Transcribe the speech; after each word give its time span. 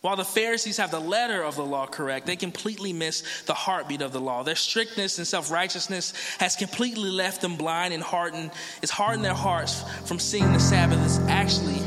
While 0.00 0.16
the 0.16 0.24
Pharisees 0.24 0.78
have 0.78 0.90
the 0.90 1.00
letter 1.00 1.42
of 1.42 1.56
the 1.56 1.64
law 1.64 1.86
correct, 1.86 2.26
they 2.26 2.36
completely 2.36 2.92
miss 2.94 3.42
the 3.42 3.52
heartbeat 3.52 4.00
of 4.00 4.12
the 4.12 4.20
law. 4.20 4.42
Their 4.42 4.56
strictness 4.56 5.18
and 5.18 5.26
self 5.26 5.50
righteousness 5.50 6.14
has 6.38 6.56
completely 6.56 7.10
left 7.10 7.42
them 7.42 7.56
blind 7.56 7.92
and 7.92 8.02
hardened. 8.02 8.50
It's 8.80 8.90
hardened 8.90 9.24
their 9.24 9.34
hearts 9.34 9.84
from 10.06 10.18
seeing 10.18 10.50
the 10.54 10.60
Sabbath 10.60 10.98
as 11.00 11.18
actually 11.28 11.78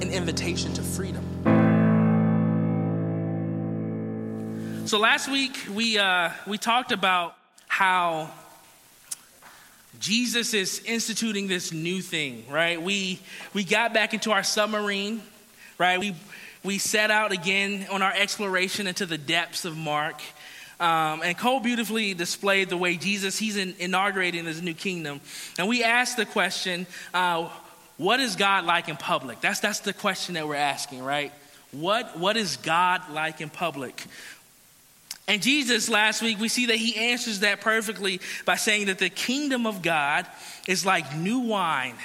an 0.00 0.10
invitation 0.10 0.72
to 0.74 0.82
freedom. 0.82 1.24
So 4.86 4.98
last 5.00 5.28
week 5.28 5.58
we 5.74 5.98
uh, 5.98 6.30
we 6.46 6.58
talked 6.58 6.92
about 6.92 7.34
how 7.66 8.30
Jesus 9.98 10.54
is 10.54 10.80
instituting 10.86 11.48
this 11.48 11.72
new 11.72 12.02
thing, 12.02 12.44
right? 12.48 12.80
We 12.80 13.18
we 13.52 13.64
got 13.64 13.92
back 13.92 14.14
into 14.14 14.30
our 14.30 14.44
submarine, 14.44 15.22
right? 15.76 15.98
We 15.98 16.14
we 16.64 16.78
set 16.78 17.10
out 17.10 17.32
again 17.32 17.86
on 17.90 18.02
our 18.02 18.12
exploration 18.12 18.86
into 18.86 19.06
the 19.06 19.18
depths 19.18 19.64
of 19.64 19.76
Mark. 19.76 20.20
Um, 20.80 21.22
and 21.22 21.36
Cole 21.36 21.60
beautifully 21.60 22.14
displayed 22.14 22.68
the 22.68 22.76
way 22.76 22.96
Jesus, 22.96 23.38
he's 23.38 23.56
in, 23.56 23.74
inaugurating 23.78 24.44
this 24.44 24.60
new 24.62 24.74
kingdom. 24.74 25.20
And 25.58 25.68
we 25.68 25.82
asked 25.82 26.16
the 26.16 26.26
question, 26.26 26.86
uh, 27.12 27.48
what 27.96 28.20
is 28.20 28.36
God 28.36 28.64
like 28.64 28.88
in 28.88 28.96
public? 28.96 29.40
That's, 29.40 29.60
that's 29.60 29.80
the 29.80 29.92
question 29.92 30.34
that 30.34 30.46
we're 30.46 30.54
asking, 30.54 31.02
right? 31.02 31.32
What, 31.72 32.18
what 32.18 32.36
is 32.36 32.56
God 32.56 33.02
like 33.10 33.40
in 33.40 33.50
public? 33.50 34.04
And 35.26 35.42
Jesus, 35.42 35.88
last 35.88 36.22
week, 36.22 36.38
we 36.38 36.48
see 36.48 36.66
that 36.66 36.76
he 36.76 36.96
answers 37.10 37.40
that 37.40 37.60
perfectly 37.60 38.20
by 38.46 38.56
saying 38.56 38.86
that 38.86 38.98
the 38.98 39.10
kingdom 39.10 39.66
of 39.66 39.82
God 39.82 40.26
is 40.66 40.86
like 40.86 41.14
new 41.16 41.40
wine, 41.40 41.96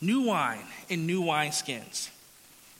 new 0.00 0.22
wine 0.22 0.64
in 0.88 1.06
new 1.06 1.22
wineskins. 1.22 2.08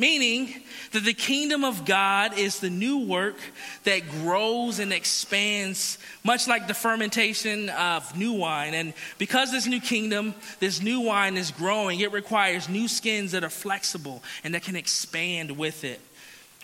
Meaning 0.01 0.55
that 0.93 1.05
the 1.05 1.13
kingdom 1.13 1.65
of 1.65 1.85
God 1.85 2.39
is 2.39 2.61
the 2.61 2.71
new 2.71 2.99
work 2.99 3.37
that 3.83 4.09
grows 4.09 4.79
and 4.79 4.93
expands, 4.93 5.99
much 6.23 6.47
like 6.47 6.69
the 6.69 6.75
fermentation 6.75 7.69
of 7.71 8.17
new 8.17 8.33
wine. 8.33 8.75
And 8.75 8.95
because 9.19 9.51
this 9.51 9.67
new 9.67 9.81
kingdom, 9.81 10.37
this 10.61 10.81
new 10.81 11.01
wine 11.01 11.37
is 11.37 11.51
growing, 11.51 11.99
it 11.99 12.13
requires 12.13 12.69
new 12.69 12.87
skins 12.87 13.33
that 13.33 13.43
are 13.43 13.51
flexible 13.51 14.23
and 14.45 14.55
that 14.55 14.63
can 14.63 14.77
expand 14.77 15.59
with 15.59 15.83
it. 15.83 16.01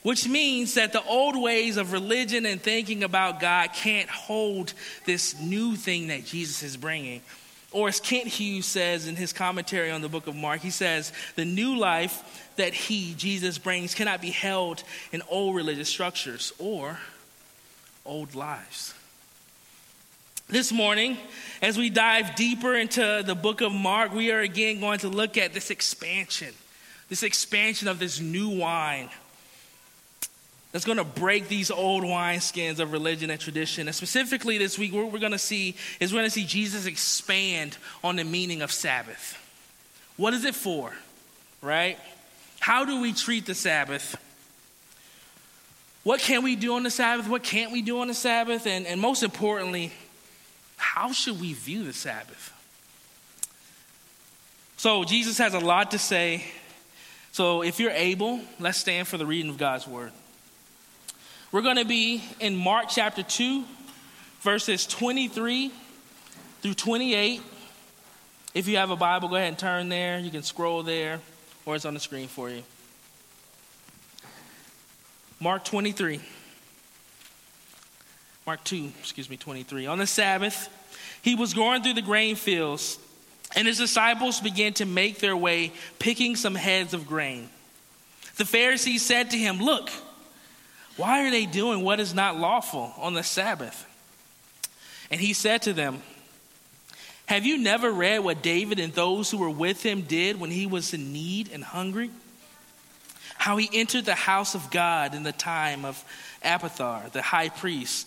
Which 0.04 0.28
means 0.28 0.74
that 0.74 0.92
the 0.92 1.02
old 1.02 1.34
ways 1.34 1.76
of 1.76 1.92
religion 1.92 2.46
and 2.46 2.62
thinking 2.62 3.02
about 3.02 3.40
God 3.40 3.70
can't 3.74 4.08
hold 4.08 4.74
this 5.06 5.40
new 5.40 5.74
thing 5.74 6.08
that 6.08 6.24
Jesus 6.24 6.62
is 6.62 6.76
bringing. 6.76 7.20
Or 7.74 7.88
as 7.88 7.98
Kent 7.98 8.28
Hughes 8.28 8.66
says 8.66 9.08
in 9.08 9.16
his 9.16 9.32
commentary 9.32 9.90
on 9.90 10.00
the 10.00 10.08
book 10.08 10.28
of 10.28 10.36
Mark, 10.36 10.60
he 10.60 10.70
says, 10.70 11.12
the 11.34 11.44
new 11.44 11.76
life 11.76 12.52
that 12.54 12.72
he, 12.72 13.14
Jesus, 13.14 13.58
brings 13.58 13.96
cannot 13.96 14.22
be 14.22 14.30
held 14.30 14.84
in 15.10 15.22
old 15.28 15.56
religious 15.56 15.88
structures 15.88 16.52
or 16.60 17.00
old 18.06 18.36
lives. 18.36 18.94
This 20.46 20.70
morning, 20.70 21.18
as 21.62 21.76
we 21.76 21.90
dive 21.90 22.36
deeper 22.36 22.76
into 22.76 23.24
the 23.26 23.34
book 23.34 23.60
of 23.60 23.72
Mark, 23.72 24.14
we 24.14 24.30
are 24.30 24.40
again 24.40 24.78
going 24.78 25.00
to 25.00 25.08
look 25.08 25.36
at 25.36 25.52
this 25.52 25.70
expansion, 25.70 26.54
this 27.08 27.24
expansion 27.24 27.88
of 27.88 27.98
this 27.98 28.20
new 28.20 28.50
wine 28.50 29.10
that's 30.74 30.84
going 30.84 30.98
to 30.98 31.04
break 31.04 31.46
these 31.46 31.70
old 31.70 32.02
wineskins 32.02 32.80
of 32.80 32.90
religion 32.90 33.30
and 33.30 33.38
tradition. 33.38 33.86
And 33.86 33.94
specifically 33.94 34.58
this 34.58 34.76
week, 34.76 34.92
what 34.92 35.12
we're 35.12 35.20
going 35.20 35.30
to 35.30 35.38
see 35.38 35.76
is 36.00 36.12
we're 36.12 36.18
going 36.18 36.26
to 36.26 36.34
see 36.34 36.44
Jesus 36.44 36.86
expand 36.86 37.78
on 38.02 38.16
the 38.16 38.24
meaning 38.24 38.60
of 38.60 38.72
Sabbath. 38.72 39.38
What 40.16 40.34
is 40.34 40.44
it 40.44 40.56
for, 40.56 40.92
right? 41.62 41.96
How 42.58 42.84
do 42.84 43.00
we 43.00 43.12
treat 43.12 43.46
the 43.46 43.54
Sabbath? 43.54 44.16
What 46.02 46.18
can 46.18 46.42
we 46.42 46.56
do 46.56 46.74
on 46.74 46.82
the 46.82 46.90
Sabbath? 46.90 47.28
What 47.28 47.44
can't 47.44 47.70
we 47.70 47.80
do 47.80 48.00
on 48.00 48.08
the 48.08 48.14
Sabbath? 48.14 48.66
And, 48.66 48.84
and 48.84 49.00
most 49.00 49.22
importantly, 49.22 49.92
how 50.76 51.12
should 51.12 51.40
we 51.40 51.52
view 51.52 51.84
the 51.84 51.92
Sabbath? 51.92 52.52
So, 54.76 55.04
Jesus 55.04 55.38
has 55.38 55.54
a 55.54 55.60
lot 55.60 55.92
to 55.92 56.00
say. 56.00 56.44
So, 57.30 57.62
if 57.62 57.78
you're 57.78 57.92
able, 57.92 58.40
let's 58.58 58.78
stand 58.78 59.06
for 59.06 59.18
the 59.18 59.24
reading 59.24 59.50
of 59.50 59.56
God's 59.56 59.86
word. 59.86 60.10
We're 61.54 61.62
going 61.62 61.76
to 61.76 61.84
be 61.84 62.20
in 62.40 62.56
Mark 62.56 62.86
chapter 62.88 63.22
2, 63.22 63.62
verses 64.40 64.88
23 64.88 65.70
through 66.62 66.74
28. 66.74 67.40
If 68.54 68.66
you 68.66 68.78
have 68.78 68.90
a 68.90 68.96
Bible, 68.96 69.28
go 69.28 69.36
ahead 69.36 69.50
and 69.50 69.56
turn 69.56 69.88
there. 69.88 70.18
You 70.18 70.32
can 70.32 70.42
scroll 70.42 70.82
there 70.82 71.20
or 71.64 71.76
it's 71.76 71.84
on 71.84 71.94
the 71.94 72.00
screen 72.00 72.26
for 72.26 72.50
you. 72.50 72.64
Mark 75.38 75.64
23. 75.64 76.20
Mark 78.48 78.64
2, 78.64 78.90
excuse 78.98 79.30
me, 79.30 79.36
23. 79.36 79.86
On 79.86 79.98
the 79.98 80.08
Sabbath, 80.08 80.68
he 81.22 81.36
was 81.36 81.54
going 81.54 81.84
through 81.84 81.94
the 81.94 82.02
grain 82.02 82.34
fields, 82.34 82.98
and 83.54 83.68
his 83.68 83.78
disciples 83.78 84.40
began 84.40 84.72
to 84.72 84.86
make 84.86 85.20
their 85.20 85.36
way, 85.36 85.72
picking 86.00 86.34
some 86.34 86.56
heads 86.56 86.94
of 86.94 87.06
grain. 87.06 87.48
The 88.38 88.44
Pharisees 88.44 89.06
said 89.06 89.30
to 89.30 89.38
him, 89.38 89.60
Look, 89.60 89.92
why 90.96 91.26
are 91.26 91.30
they 91.30 91.46
doing 91.46 91.82
what 91.82 92.00
is 92.00 92.14
not 92.14 92.38
lawful 92.38 92.92
on 92.98 93.14
the 93.14 93.22
Sabbath? 93.22 93.86
And 95.10 95.20
he 95.20 95.32
said 95.32 95.62
to 95.62 95.72
them, 95.72 96.02
have 97.26 97.46
you 97.46 97.56
never 97.58 97.90
read 97.90 98.18
what 98.18 98.42
David 98.42 98.78
and 98.78 98.92
those 98.92 99.30
who 99.30 99.38
were 99.38 99.50
with 99.50 99.82
him 99.82 100.02
did 100.02 100.38
when 100.38 100.50
he 100.50 100.66
was 100.66 100.92
in 100.92 101.12
need 101.12 101.50
and 101.52 101.64
hungry? 101.64 102.10
How 103.36 103.56
he 103.56 103.68
entered 103.72 104.04
the 104.04 104.14
house 104.14 104.54
of 104.54 104.70
God 104.70 105.14
in 105.14 105.22
the 105.22 105.32
time 105.32 105.84
of 105.84 106.02
Abiathar, 106.42 107.04
the 107.12 107.22
high 107.22 107.48
priest, 107.48 108.06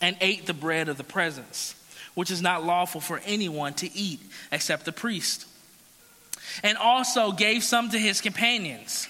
and 0.00 0.16
ate 0.20 0.46
the 0.46 0.54
bread 0.54 0.88
of 0.88 0.96
the 0.96 1.04
presence, 1.04 1.74
which 2.14 2.30
is 2.30 2.40
not 2.40 2.64
lawful 2.64 3.00
for 3.00 3.20
anyone 3.26 3.74
to 3.74 3.92
eat 3.92 4.20
except 4.52 4.84
the 4.84 4.92
priest, 4.92 5.46
and 6.62 6.78
also 6.78 7.32
gave 7.32 7.64
some 7.64 7.90
to 7.90 7.98
his 7.98 8.20
companions. 8.20 9.08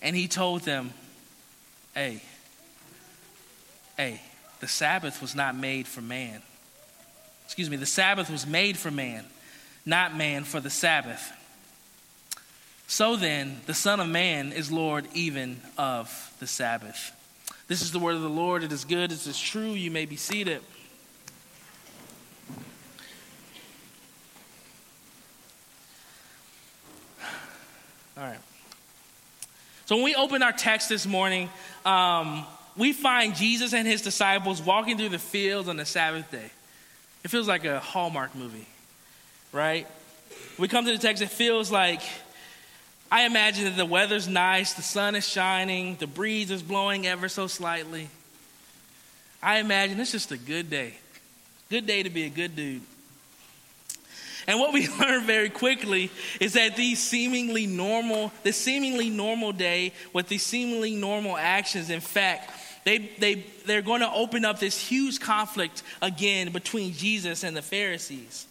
And 0.00 0.16
he 0.16 0.28
told 0.28 0.62
them, 0.62 0.92
Hey, 1.94 2.22
hey, 3.96 4.20
the 4.60 4.68
Sabbath 4.68 5.22
was 5.22 5.34
not 5.34 5.56
made 5.56 5.86
for 5.86 6.00
man 6.00 6.42
excuse 7.44 7.70
me, 7.70 7.76
the 7.76 7.86
Sabbath 7.86 8.30
was 8.30 8.46
made 8.46 8.76
for 8.76 8.90
man, 8.90 9.24
not 9.86 10.16
man 10.16 10.44
for 10.44 10.60
the 10.60 10.70
Sabbath. 10.70 11.32
So 12.86 13.16
then, 13.16 13.60
the 13.66 13.74
Son 13.74 14.00
of 14.00 14.08
Man 14.08 14.52
is 14.52 14.70
Lord 14.72 15.06
even 15.14 15.60
of 15.78 16.34
the 16.40 16.46
Sabbath. 16.46 17.12
This 17.68 17.80
is 17.80 17.92
the 17.92 17.98
word 17.98 18.16
of 18.16 18.22
the 18.22 18.28
Lord. 18.28 18.62
It 18.62 18.72
is 18.72 18.84
good, 18.84 19.12
it 19.12 19.26
is 19.26 19.40
true. 19.40 19.70
You 19.70 19.90
may 19.90 20.04
be 20.04 20.16
seated. 20.16 20.62
All 28.16 28.24
right. 28.24 28.38
So 29.86 29.96
when 29.96 30.04
we 30.04 30.14
open 30.14 30.42
our 30.42 30.52
text 30.52 30.88
this 30.88 31.06
morning, 31.06 31.50
um, 31.84 32.46
we 32.76 32.92
find 32.92 33.34
Jesus 33.34 33.74
and 33.74 33.86
his 33.86 34.02
disciples 34.02 34.62
walking 34.62 34.96
through 34.96 35.10
the 35.10 35.18
fields 35.18 35.68
on 35.68 35.76
the 35.76 35.84
Sabbath 35.84 36.30
day. 36.30 36.50
It 37.22 37.28
feels 37.28 37.46
like 37.46 37.64
a 37.64 37.80
Hallmark 37.80 38.34
movie, 38.34 38.66
right? 39.52 39.86
We 40.58 40.68
come 40.68 40.84
to 40.86 40.92
the 40.92 40.98
text, 40.98 41.22
it 41.22 41.30
feels 41.30 41.70
like 41.70 42.00
I 43.10 43.26
imagine 43.26 43.64
that 43.64 43.76
the 43.76 43.84
weather's 43.84 44.26
nice, 44.26 44.72
the 44.72 44.82
sun 44.82 45.14
is 45.14 45.28
shining, 45.28 45.96
the 45.96 46.06
breeze 46.06 46.50
is 46.50 46.62
blowing 46.62 47.06
ever 47.06 47.28
so 47.28 47.46
slightly. 47.46 48.08
I 49.42 49.58
imagine 49.58 50.00
it's 50.00 50.12
just 50.12 50.32
a 50.32 50.38
good 50.38 50.70
day. 50.70 50.94
Good 51.70 51.86
day 51.86 52.02
to 52.02 52.10
be 52.10 52.24
a 52.24 52.30
good 52.30 52.56
dude. 52.56 52.82
And 54.46 54.58
what 54.60 54.72
we 54.72 54.88
learn 55.00 55.24
very 55.24 55.50
quickly 55.50 56.10
is 56.40 56.54
that 56.54 56.76
these 56.76 57.02
seemingly 57.02 57.66
normal, 57.66 58.32
this 58.42 58.56
seemingly 58.56 59.10
normal 59.10 59.52
day 59.52 59.92
with 60.12 60.28
these 60.28 60.44
seemingly 60.44 60.94
normal 60.94 61.36
actions, 61.36 61.90
in 61.90 62.00
fact, 62.00 62.50
they, 62.84 62.98
they, 63.18 63.44
they're 63.66 63.82
going 63.82 64.00
to 64.00 64.12
open 64.12 64.44
up 64.44 64.60
this 64.60 64.78
huge 64.78 65.20
conflict 65.20 65.82
again 66.02 66.52
between 66.52 66.92
Jesus 66.92 67.42
and 67.42 67.56
the 67.56 67.62
Pharisees. 67.62 68.46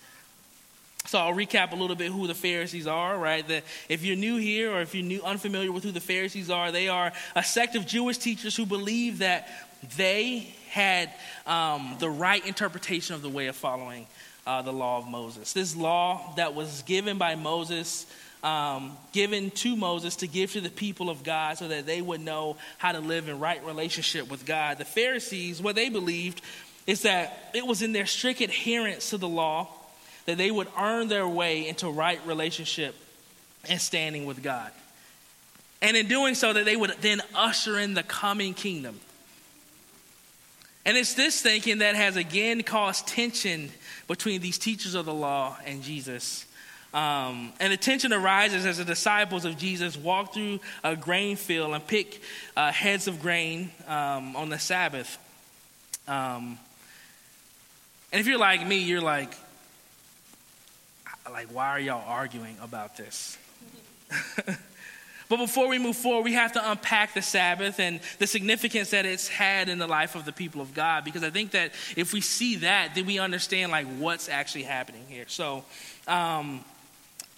So 1.06 1.20
I'll 1.20 1.34
recap 1.34 1.74
a 1.74 1.76
little 1.76 1.96
bit 1.96 2.12
who 2.12 2.28
the 2.28 2.34
Pharisees 2.34 2.88
are, 2.88 3.18
right? 3.18 3.46
The, 3.48 3.62
if 3.90 4.04
you're 4.04 4.16
new 4.16 4.38
here 4.38 4.72
or 4.72 4.82
if 4.82 4.96
you're 4.96 5.04
new, 5.04 5.22
unfamiliar 5.22 5.72
with 5.72 5.84
who 5.84 5.92
the 5.92 6.00
Pharisees 6.00 6.50
are, 6.50 6.72
they 6.72 6.88
are 6.88 7.12
a 7.36 7.44
sect 7.44 7.76
of 7.76 7.86
Jewish 7.86 8.18
teachers 8.18 8.56
who 8.56 8.66
believe 8.66 9.20
that 9.20 9.50
they 9.98 10.56
had 10.70 11.12
um, 11.46 11.98
the 12.00 12.10
right 12.10 12.44
interpretation 12.48 13.16
of 13.16 13.22
the 13.22 13.30
way 13.30 13.48
of 13.48 13.56
following 13.56 14.08
uh, 14.46 14.62
the 14.62 14.74
law 14.74 14.98
of 14.98 15.08
Moses. 15.08 15.54
This 15.54 15.76
law 15.76 16.34
that 16.36 16.54
was 16.54 16.82
given 16.84 17.18
by 17.18 17.36
Moses 17.36 18.06
um, 18.44 18.98
given 19.14 19.52
to 19.52 19.76
Moses 19.76 20.18
to 20.18 20.28
give 20.28 20.52
to 20.52 20.62
the 20.62 20.70
people 20.70 21.10
of 21.10 21.24
God 21.24 21.58
so 21.58 21.70
that 21.70 21.86
they 21.86 22.02
would 22.02 22.20
know 22.20 22.58
how 22.78 22.92
to 22.92 23.00
live 23.00 23.30
in 23.30 23.40
right 23.40 23.66
relationship 23.66 24.30
with 24.30 24.46
God. 24.46 24.78
The 24.78 24.86
Pharisees, 24.86 25.62
what 25.62 25.76
they 25.76 25.90
believed 25.90 26.42
is 26.86 27.04
that 27.04 27.52
it 27.54 27.66
was 27.66 27.82
in 27.82 27.94
their 27.94 28.06
strict 28.06 28.42
adherence 28.42 29.12
to 29.12 29.18
the 29.18 29.30
law 29.30 29.70
that 30.26 30.38
they 30.38 30.52
would 30.52 30.68
earn 30.78 31.08
their 31.08 31.28
way 31.28 31.68
into 31.68 31.90
right 31.90 32.20
relationship 32.28 32.96
and 33.70 33.80
standing 33.80 34.26
with 34.26 34.44
God. 34.44 34.72
And 35.82 35.96
in 35.96 36.08
doing 36.08 36.36
so, 36.36 36.54
that 36.54 36.66
they 36.66 36.76
would 36.76 36.94
then 37.02 37.22
usher 37.34 37.80
in 37.80 37.94
the 37.94 38.04
coming 38.04 38.54
kingdom. 38.54 39.00
And 40.86 40.98
it's 40.98 41.14
this 41.14 41.42
thinking 41.42 41.78
that 41.80 41.96
has 41.96 42.18
again 42.18 42.62
caused 42.64 43.08
tension 43.08 43.70
between 44.08 44.42
these 44.42 44.58
teachers 44.58 44.96
of 44.96 45.06
the 45.06 45.14
law 45.14 45.58
and 45.66 45.82
Jesus. 45.82 46.46
Um, 46.94 47.54
and 47.60 47.74
the 47.74 47.78
tension 47.78 48.14
arises 48.14 48.66
as 48.66 48.78
the 48.78 48.86
disciples 48.86 49.46
of 49.46 49.58
Jesus 49.58 49.98
walk 49.98 50.34
through 50.34 50.60
a 50.84 50.96
grain 50.96 51.38
field 51.38 51.74
and 51.74 51.86
pick 51.86 52.22
uh, 52.56 52.72
heads 52.72 53.08
of 53.08 53.22
grain 53.22 53.72
um, 53.88 54.36
on 54.36 54.50
the 54.50 54.60
Sabbath. 54.60 55.18
Um, 56.08 56.60
and 58.12 58.20
if 58.20 58.28
you're 58.28 58.38
like 58.38 58.66
me, 58.68 58.78
you're 58.78 59.02
like, 59.02 59.34
like, 61.32 61.48
why 61.48 61.70
are 61.70 61.80
y'all 61.80 62.04
arguing 62.08 62.58
about 62.62 62.96
this? 62.96 63.38
but 65.34 65.46
before 65.46 65.68
we 65.68 65.80
move 65.80 65.96
forward, 65.96 66.26
we 66.26 66.34
have 66.34 66.52
to 66.52 66.72
unpack 66.72 67.16
the 67.16 67.22
Sabbath 67.24 67.80
and 67.80 68.00
the 68.20 68.28
significance 68.28 68.92
that 68.92 69.04
it's 69.04 69.28
had 69.28 69.68
in 69.68 69.80
the 69.80 69.88
life 69.88 70.14
of 70.14 70.26
the 70.26 70.32
people 70.32 70.62
of 70.62 70.76
God. 70.76 71.04
Because 71.04 71.24
I 71.24 71.32
think 71.32 71.52
that 71.52 71.72
if 71.98 72.14
we 72.14 72.22
see 72.22 72.58
that, 72.58 72.94
then 72.94 73.08
we 73.08 73.18
understand 73.18 73.72
like 73.72 73.88
what's 73.98 74.30
actually 74.30 74.62
happening 74.62 75.02
here. 75.10 75.26
So, 75.28 75.64
um, 76.08 76.64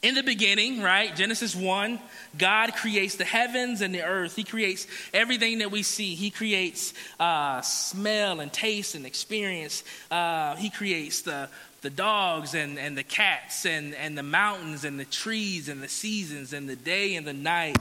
in 0.01 0.13
the 0.13 0.23
beginning, 0.23 0.81
right, 0.81 1.15
Genesis 1.15 1.55
1, 1.55 1.97
God 2.37 2.73
creates 2.75 3.15
the 3.15 3.23
heavens 3.23 3.79
and 3.79 3.95
the 3.95 4.03
earth. 4.03 4.35
He 4.35 4.43
creates 4.43 4.87
everything 5.13 5.59
that 5.59 5.71
we 5.71 5.81
see. 5.81 6.15
He 6.15 6.31
creates 6.31 6.93
uh, 7.17 7.61
smell 7.61 8.41
and 8.41 8.51
taste 8.51 8.95
and 8.95 9.05
experience. 9.05 9.85
Uh, 10.11 10.57
he 10.57 10.69
creates 10.69 11.21
the, 11.21 11.47
the 11.85 11.91
dogs 11.91 12.55
and, 12.55 12.79
and 12.79 12.97
the 12.97 13.03
cats 13.03 13.63
and, 13.63 13.93
and 13.93 14.17
the 14.17 14.23
mountains 14.23 14.85
and 14.85 14.99
the 14.99 15.05
trees 15.05 15.69
and 15.69 15.83
the 15.83 15.87
seasons 15.87 16.51
and 16.51 16.67
the 16.67 16.75
day 16.75 17.15
and 17.15 17.27
the 17.27 17.33
night. 17.33 17.77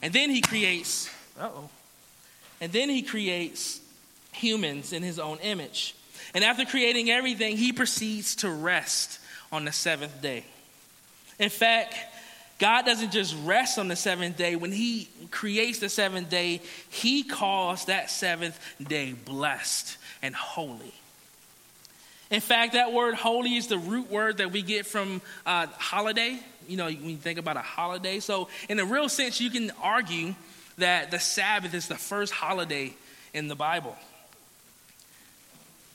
And 0.00 0.10
then 0.10 0.30
he 0.30 0.40
creates, 0.40 1.10
oh, 1.38 1.68
and 2.62 2.72
then 2.72 2.88
he 2.88 3.02
creates 3.02 3.78
humans 4.32 4.94
in 4.94 5.02
his 5.02 5.18
own 5.18 5.36
image. 5.42 5.94
And 6.32 6.42
after 6.42 6.64
creating 6.64 7.10
everything, 7.10 7.58
he 7.58 7.74
proceeds 7.74 8.36
to 8.36 8.48
rest 8.48 9.20
on 9.52 9.66
the 9.66 9.72
seventh 9.72 10.22
day. 10.22 10.42
In 11.38 11.50
fact, 11.50 11.94
God 12.58 12.86
doesn't 12.86 13.12
just 13.12 13.36
rest 13.44 13.78
on 13.78 13.88
the 13.88 13.96
seventh 13.96 14.38
day. 14.38 14.56
When 14.56 14.72
He 14.72 15.10
creates 15.30 15.78
the 15.78 15.90
seventh 15.90 16.30
day, 16.30 16.62
He 16.88 17.22
calls 17.22 17.84
that 17.84 18.10
seventh 18.10 18.58
day 18.82 19.12
blessed 19.12 19.98
and 20.22 20.34
holy. 20.34 20.94
In 22.30 22.40
fact, 22.40 22.72
that 22.72 22.92
word 22.92 23.14
holy 23.14 23.56
is 23.56 23.68
the 23.68 23.78
root 23.78 24.10
word 24.10 24.38
that 24.38 24.50
we 24.50 24.62
get 24.62 24.86
from 24.86 25.20
uh, 25.44 25.66
holiday. 25.78 26.38
You 26.68 26.76
know, 26.76 26.86
when 26.86 27.10
you 27.10 27.16
think 27.16 27.38
about 27.38 27.56
a 27.56 27.62
holiday. 27.62 28.18
So, 28.20 28.48
in 28.68 28.78
a 28.80 28.84
real 28.84 29.08
sense, 29.08 29.40
you 29.40 29.50
can 29.50 29.70
argue 29.80 30.34
that 30.78 31.10
the 31.10 31.20
Sabbath 31.20 31.74
is 31.74 31.86
the 31.86 31.94
first 31.94 32.32
holiday 32.32 32.92
in 33.32 33.48
the 33.48 33.54
Bible 33.54 33.96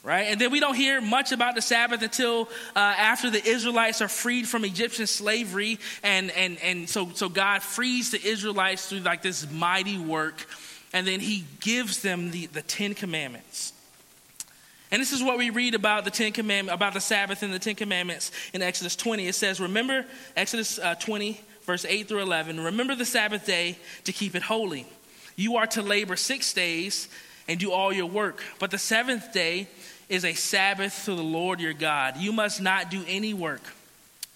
right? 0.03 0.27
And 0.27 0.39
then 0.39 0.51
we 0.51 0.59
don't 0.59 0.75
hear 0.75 1.01
much 1.01 1.31
about 1.31 1.55
the 1.55 1.61
Sabbath 1.61 2.01
until 2.01 2.49
uh, 2.75 2.79
after 2.79 3.29
the 3.29 3.43
Israelites 3.43 4.01
are 4.01 4.07
freed 4.07 4.47
from 4.47 4.65
Egyptian 4.65 5.07
slavery, 5.07 5.79
and 6.03 6.31
and 6.31 6.57
and 6.61 6.89
so 6.89 7.09
so 7.13 7.29
God 7.29 7.61
frees 7.61 8.11
the 8.11 8.23
Israelites 8.23 8.87
through 8.87 8.99
like 8.99 9.21
this 9.21 9.49
mighty 9.51 9.97
work, 9.97 10.45
and 10.93 11.05
then 11.05 11.19
He 11.19 11.45
gives 11.59 12.01
them 12.01 12.31
the 12.31 12.47
the 12.47 12.61
Ten 12.61 12.93
Commandments. 12.93 13.73
And 14.91 15.01
this 15.01 15.13
is 15.13 15.23
what 15.23 15.37
we 15.37 15.49
read 15.49 15.73
about 15.73 16.03
the 16.03 16.11
Ten 16.11 16.33
Commandments, 16.33 16.75
about 16.75 16.93
the 16.93 17.01
Sabbath 17.01 17.43
and 17.43 17.53
the 17.53 17.59
Ten 17.59 17.75
Commandments 17.75 18.31
in 18.53 18.61
Exodus 18.61 18.95
20. 18.95 19.27
It 19.27 19.35
says, 19.35 19.59
"Remember 19.59 20.05
Exodus 20.35 20.79
uh, 20.79 20.95
20, 20.95 21.39
verse 21.65 21.85
8 21.85 22.07
through 22.07 22.21
11. 22.21 22.59
Remember 22.59 22.95
the 22.95 23.05
Sabbath 23.05 23.45
day 23.45 23.77
to 24.03 24.11
keep 24.11 24.35
it 24.35 24.43
holy. 24.43 24.85
You 25.35 25.57
are 25.57 25.67
to 25.67 25.81
labor 25.81 26.15
six 26.15 26.53
days." 26.53 27.07
and 27.47 27.59
do 27.59 27.71
all 27.71 27.91
your 27.91 28.05
work. 28.05 28.41
But 28.59 28.71
the 28.71 28.77
seventh 28.77 29.33
day 29.33 29.67
is 30.09 30.25
a 30.25 30.33
Sabbath 30.33 31.03
to 31.05 31.15
the 31.15 31.23
Lord 31.23 31.59
your 31.59 31.73
God. 31.73 32.17
You 32.17 32.31
must 32.31 32.61
not 32.61 32.89
do 32.89 33.03
any 33.07 33.33
work. 33.33 33.61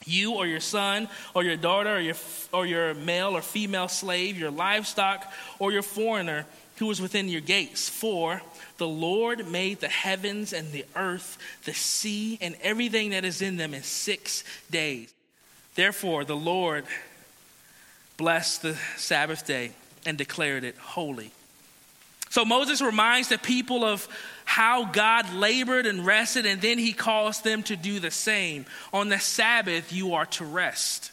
You 0.06 0.34
or 0.34 0.46
your 0.46 0.60
son 0.60 1.08
or 1.34 1.44
your 1.44 1.56
daughter 1.56 1.96
or 1.96 2.00
your, 2.00 2.16
or 2.52 2.66
your 2.66 2.94
male 2.94 3.36
or 3.36 3.42
female 3.42 3.88
slave, 3.88 4.38
your 4.38 4.52
livestock 4.52 5.32
or 5.60 5.72
your 5.72 5.82
foreigner 5.82 6.46
who 6.78 6.92
is 6.92 7.02
within 7.02 7.30
your 7.30 7.42
gates. 7.42 7.88
For 7.88 8.42
the 8.78 8.88
Lord 8.88 9.48
made 9.48 9.80
the 9.80 9.88
heavens 9.88 10.54
and 10.54 10.72
the 10.72 10.86
earth, 10.96 11.38
the 11.64 11.74
sea, 11.74 12.38
and 12.42 12.56
everything 12.62 13.12
that 13.12 13.26
is 13.26 13.42
in 13.42 13.58
them 13.58 13.74
in 13.74 13.84
six 13.84 14.44
days. 14.70 15.14
Therefore, 15.76 16.24
the 16.26 16.36
Lord 16.36 16.86
blessed 18.18 18.62
the 18.62 18.78
Sabbath 18.98 19.46
day 19.46 19.72
and 20.06 20.18
declared 20.18 20.64
it 20.64 20.78
holy. 20.78 21.32
So 22.30 22.44
Moses 22.44 22.82
reminds 22.82 23.30
the 23.30 23.38
people 23.38 23.84
of 23.84 24.08
how 24.44 24.86
God 24.86 25.34
labored 25.34 25.86
and 25.86 26.06
rested, 26.06 26.46
and 26.46 26.62
then 26.62 26.78
he 26.78 26.94
calls 26.94 27.42
them 27.42 27.64
to 27.64 27.76
do 27.76 28.00
the 28.00 28.12
same. 28.12 28.66
On 28.94 29.10
the 29.10 29.20
Sabbath, 29.20 29.94
you 29.94 30.14
are 30.14 30.26
to 30.28 30.46
rest. 30.46 31.12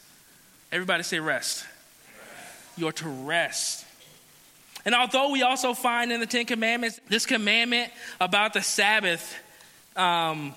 Everybody 0.71 1.03
say 1.03 1.19
rest. 1.19 1.65
You 2.77 2.87
are 2.87 2.93
to 2.93 3.07
rest. 3.07 3.82
And 4.85 4.93
although 4.93 5.31
we 5.31 5.43
also 5.43 5.73
find 5.73 6.11
in 6.11 6.19
the 6.19 6.25
Ten 6.25 6.45
Commandments 6.45 6.99
this 7.07 7.25
commandment 7.25 7.91
about 8.19 8.53
the 8.53 8.61
Sabbath 8.61 9.35
um, 9.95 10.53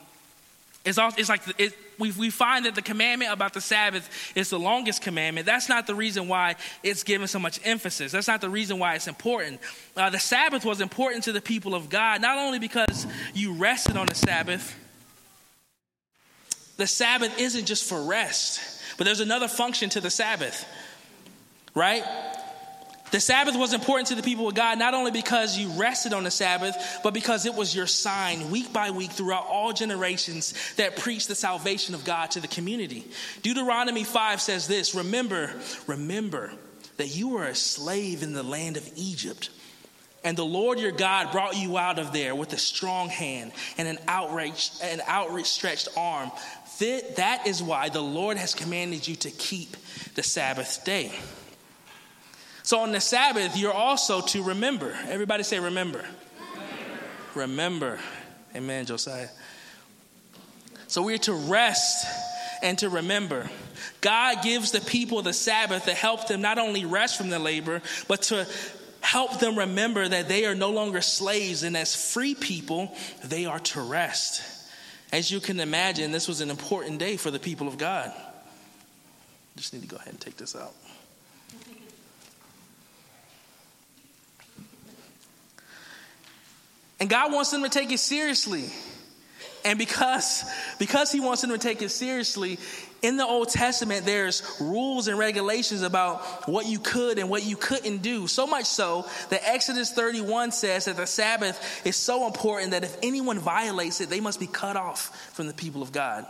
is, 0.85 0.99
also, 0.99 1.21
is 1.21 1.29
like 1.29 1.43
it, 1.59 1.75
we, 1.99 2.11
we 2.13 2.31
find 2.31 2.67
that 2.67 2.75
the 2.75 2.83
commandment 2.83 3.33
about 3.33 3.55
the 3.55 3.61
Sabbath 3.61 4.33
is 4.35 4.51
the 4.51 4.59
longest 4.59 5.03
commandment. 5.03 5.47
That's 5.47 5.69
not 5.69 5.87
the 5.87 5.95
reason 5.95 6.29
why 6.29 6.57
it's 6.83 7.05
given 7.05 7.27
so 7.27 7.39
much 7.39 7.61
emphasis. 7.65 8.13
That's 8.13 8.29
not 8.29 8.41
the 8.41 8.51
reason 8.51 8.79
why 8.79 8.95
it's 8.95 9.09
important. 9.09 9.61
Uh, 9.97 10.11
the 10.11 10.19
Sabbath 10.19 10.65
was 10.65 10.81
important 10.81 11.25
to 11.25 11.33
the 11.33 11.41
people 11.41 11.75
of 11.75 11.89
God, 11.89 12.21
not 12.21 12.39
only 12.39 12.59
because 12.59 13.07
you 13.35 13.55
rested 13.55 13.97
on 13.97 14.07
the 14.07 14.15
Sabbath, 14.15 14.75
the 16.77 16.87
Sabbath 16.87 17.39
isn't 17.39 17.65
just 17.65 17.85
for 17.89 18.03
rest, 18.03 18.61
but 18.99 19.05
there's 19.05 19.21
another 19.21 19.49
function 19.49 19.89
to 19.91 20.01
the 20.01 20.11
Sabbath, 20.11 20.67
right? 21.75 22.05
The 23.13 23.21
Sabbath 23.21 23.57
was 23.57 23.73
important 23.73 24.09
to 24.09 24.15
the 24.17 24.23
people 24.23 24.49
of 24.49 24.55
God 24.55 24.79
not 24.79 24.95
only 24.95 25.11
because 25.11 25.57
you 25.57 25.69
rested 25.71 26.13
on 26.13 26.25
the 26.25 26.31
Sabbath, 26.31 26.77
but 27.05 27.15
because 27.15 27.47
it 27.47 27.55
was 27.55 27.75
your 27.75 27.87
sign 27.87 28.51
week 28.51 28.73
by 28.73 28.91
week 28.91 29.13
throughout 29.13 29.47
all 29.47 29.73
generations 29.73 30.55
that 30.77 30.97
preached 30.97 31.29
the 31.29 31.35
salvation 31.35 31.95
of 31.95 32.05
God 32.05 32.33
to 32.33 32.41
the 32.41 32.49
community. 32.49 33.07
Deuteronomy 33.43 34.05
5 34.05 34.41
says 34.41 34.67
this 34.67 34.95
Remember, 34.95 35.53
remember 35.87 36.53
that 36.97 37.15
you 37.15 37.29
were 37.29 37.45
a 37.45 37.55
slave 37.55 38.23
in 38.23 38.33
the 38.33 38.43
land 38.43 38.77
of 38.77 38.91
Egypt. 38.97 39.51
And 40.25 40.37
the 40.37 40.45
Lord 40.45 40.81
your 40.81 40.91
God 40.91 41.31
brought 41.31 41.57
you 41.57 41.79
out 41.79 42.01
of 42.01 42.13
there 42.13 42.35
with 42.35 42.53
a 42.53 42.59
strong 42.59 43.09
hand 43.09 43.53
and 43.79 43.87
an 43.87 43.99
outreach, 44.09 44.73
an 44.83 45.01
outstretched 45.09 45.89
arm. 45.97 46.33
That 46.81 47.47
is 47.47 47.63
why 47.63 47.91
the 47.91 48.03
Lord 48.03 48.37
has 48.37 48.53
commanded 48.53 49.07
you 49.07 49.15
to 49.17 49.31
keep 49.31 49.77
the 50.17 50.25
Sabbath 50.25 50.85
day. 50.85 51.13
So 52.67 52.81
on 52.81 52.91
the 52.91 53.01
Sabbath, 53.01 53.57
you're 53.57 53.73
also 53.73 54.23
to 54.23 54.43
remember. 54.43 54.93
Everybody 55.07 55.45
say, 55.45 55.61
remember. 55.61 56.05
Remember. 57.37 57.95
remember. 57.95 58.01
Amen, 58.57 58.87
Josiah. 58.87 59.29
So 60.89 61.03
we're 61.03 61.19
to 61.19 61.33
rest 61.33 62.09
and 62.65 62.77
to 62.81 62.89
remember. 62.89 63.49
God 64.01 64.43
gives 64.43 64.73
the 64.73 64.81
people 64.81 65.23
the 65.23 65.33
Sabbath 65.33 65.85
to 65.85 65.95
help 65.95 66.27
them 66.27 66.41
not 66.43 66.59
only 66.59 66.85
rest 66.85 67.17
from 67.17 67.31
the 67.31 67.39
labor, 67.39 67.83
but 68.09 68.23
to 68.23 68.49
help 69.01 69.39
them 69.39 69.61
remember 69.61 70.09
that 70.09 70.27
they 70.27 70.45
are 70.45 70.57
no 70.57 70.71
longer 70.71 71.01
slaves, 71.01 71.63
and 71.63 71.77
as 71.77 71.95
free 71.95 72.35
people, 72.35 72.93
they 73.23 73.47
are 73.47 73.61
to 73.61 73.81
rest. 73.81 74.43
As 75.13 75.31
you 75.31 75.39
can 75.39 75.61
imagine, 75.61 76.11
this 76.11 76.27
was 76.27 76.41
an 76.41 76.51
important 76.51 76.99
day 76.99 77.17
for 77.17 77.31
the 77.31 77.39
people 77.39 77.69
of 77.69 77.79
God. 77.79 78.13
Just 79.55 79.73
need 79.73 79.83
to 79.83 79.89
go 79.89 79.99
ahead 79.99 80.09
and 80.09 80.21
take 80.21 80.37
this 80.37 80.57
out. 80.57 80.75
And 86.99 87.11
God 87.11 87.33
wants 87.33 87.51
them 87.51 87.63
to 87.63 87.69
take 87.69 87.93
it 87.93 87.99
seriously. 87.99 88.71
And 89.65 89.79
because, 89.79 90.45
because 90.79 91.11
he 91.11 91.21
wants 91.21 91.43
them 91.43 91.51
to 91.51 91.59
take 91.59 91.83
it 91.83 91.91
seriously, 91.91 92.59
in 93.03 93.17
the 93.17 93.27
Old 93.27 93.49
Testament, 93.49 94.07
there's 94.07 94.43
rules 94.61 95.09
and 95.09 95.19
regulations 95.19 95.83
about 95.83 96.49
what 96.49 96.67
you 96.67 96.79
could 96.79 97.19
and 97.19 97.29
what 97.29 97.45
you 97.45 97.57
couldn't 97.57 97.99
do. 97.99 98.27
So 98.27 98.47
much 98.47 98.65
so 98.65 99.07
that 99.31 99.43
Exodus 99.45 99.93
31 99.93 100.53
says 100.53 100.87
that 100.87 100.97
the 100.97 101.07
Sabbath 101.07 101.85
is 101.85 101.97
so 101.97 102.27
important 102.27 102.71
that 102.71 102.85
if 102.85 102.97
anyone 103.03 103.39
violates 103.39 104.01
it, 104.01 104.09
they 104.09 104.21
must 104.21 104.41
be 104.41 104.47
cut 104.47 104.77
off 104.77 105.35
from 105.35 105.47
the 105.47 105.55
people 105.55 105.83
of 105.83 105.93
God. 105.93 106.27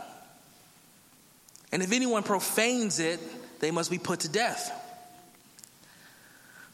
And 1.71 1.81
if 1.81 1.91
anyone 1.91 2.23
profanes 2.23 2.99
it, 2.99 3.19
they 3.59 3.71
must 3.71 3.89
be 3.89 3.97
put 3.97 4.21
to 4.21 4.29
death. 4.29 4.71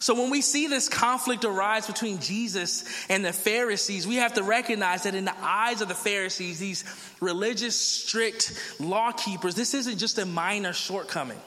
So 0.03 0.13
when 0.13 0.29
we 0.29 0.41
see 0.41 0.67
this 0.67 0.89
conflict 0.89 1.45
arise 1.45 1.87
between 1.87 2.19
Jesus 2.19 2.83
and 3.07 3.23
the 3.23 3.31
Pharisees, 3.31 4.05
we 4.05 4.15
have 4.15 4.33
to 4.33 4.43
recognize 4.43 5.03
that 5.03 5.15
in 5.15 5.23
the 5.23 5.35
eyes 5.41 5.79
of 5.79 5.87
the 5.87 5.95
Pharisees, 5.95 6.59
these 6.59 6.83
religious, 7.21 7.79
strict 7.79 8.51
law 8.81 9.13
keepers, 9.13 9.55
this 9.55 9.73
isn't 9.73 9.99
just 9.99 10.19
a 10.19 10.25
minor 10.25 10.73
shortcoming. 10.73 11.39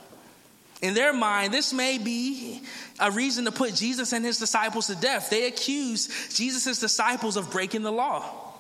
In 0.80 0.94
their 0.94 1.12
mind, 1.12 1.52
this 1.52 1.74
may 1.74 1.98
be 1.98 2.62
a 2.98 3.10
reason 3.10 3.44
to 3.44 3.52
put 3.52 3.74
Jesus 3.74 4.14
and 4.14 4.24
his 4.24 4.38
disciples 4.38 4.86
to 4.86 4.94
death. 4.94 5.28
They 5.28 5.48
accuse 5.48 6.34
Jesus' 6.34 6.80
disciples 6.80 7.36
of 7.36 7.50
breaking 7.50 7.82
the 7.82 7.92
law. 7.92 8.54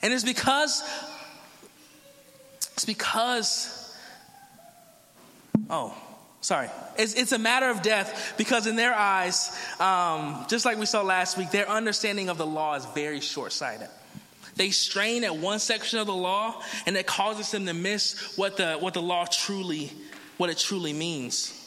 And 0.00 0.12
it's 0.12 0.22
because, 0.22 0.80
it's 2.74 2.84
because, 2.84 3.96
oh, 5.68 5.92
sorry. 6.42 6.68
It's, 6.98 7.14
it's 7.14 7.32
a 7.32 7.38
matter 7.38 7.70
of 7.70 7.80
death 7.80 8.34
because, 8.36 8.66
in 8.66 8.76
their 8.76 8.94
eyes, 8.94 9.50
um, 9.80 10.44
just 10.48 10.66
like 10.66 10.78
we 10.78 10.84
saw 10.84 11.00
last 11.02 11.38
week, 11.38 11.50
their 11.50 11.68
understanding 11.68 12.28
of 12.28 12.36
the 12.36 12.46
law 12.46 12.74
is 12.74 12.84
very 12.86 13.20
short 13.20 13.52
sighted. 13.52 13.88
They 14.56 14.70
strain 14.70 15.24
at 15.24 15.34
one 15.34 15.58
section 15.58 15.98
of 15.98 16.06
the 16.06 16.14
law, 16.14 16.60
and 16.84 16.94
it 16.96 17.06
causes 17.06 17.50
them 17.50 17.64
to 17.66 17.72
miss 17.72 18.36
what 18.36 18.58
the, 18.58 18.74
what 18.74 18.92
the 18.92 19.00
law 19.00 19.24
truly, 19.24 19.90
what 20.36 20.50
it 20.50 20.58
truly 20.58 20.92
means. 20.92 21.58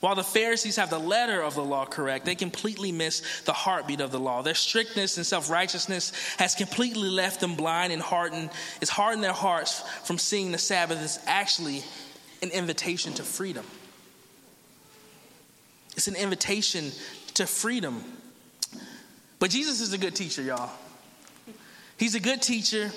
While 0.00 0.16
the 0.16 0.22
Pharisees 0.22 0.76
have 0.76 0.90
the 0.90 0.98
letter 0.98 1.40
of 1.40 1.54
the 1.54 1.64
law 1.64 1.86
correct, 1.86 2.26
they 2.26 2.34
completely 2.34 2.92
miss 2.92 3.40
the 3.46 3.54
heartbeat 3.54 4.02
of 4.02 4.10
the 4.12 4.20
law. 4.20 4.42
Their 4.42 4.54
strictness 4.54 5.16
and 5.16 5.24
self 5.24 5.48
righteousness 5.48 6.12
has 6.36 6.54
completely 6.54 7.08
left 7.08 7.40
them 7.40 7.54
blind 7.54 7.90
and 7.90 8.02
hardened. 8.02 8.50
It's 8.82 8.90
hardened 8.90 9.24
their 9.24 9.32
hearts 9.32 9.80
from 10.04 10.18
seeing 10.18 10.52
the 10.52 10.58
Sabbath 10.58 10.98
as 10.98 11.18
actually 11.26 11.82
an 12.44 12.50
invitation 12.50 13.14
to 13.14 13.22
freedom. 13.22 13.64
It's 15.96 16.08
an 16.08 16.14
invitation 16.14 16.92
to 17.34 17.46
freedom. 17.46 18.04
But 19.38 19.50
Jesus 19.50 19.80
is 19.80 19.92
a 19.92 19.98
good 19.98 20.14
teacher, 20.14 20.42
y'all. 20.42 20.70
He's 21.96 22.14
a 22.14 22.20
good 22.20 22.42
teacher, 22.42 22.90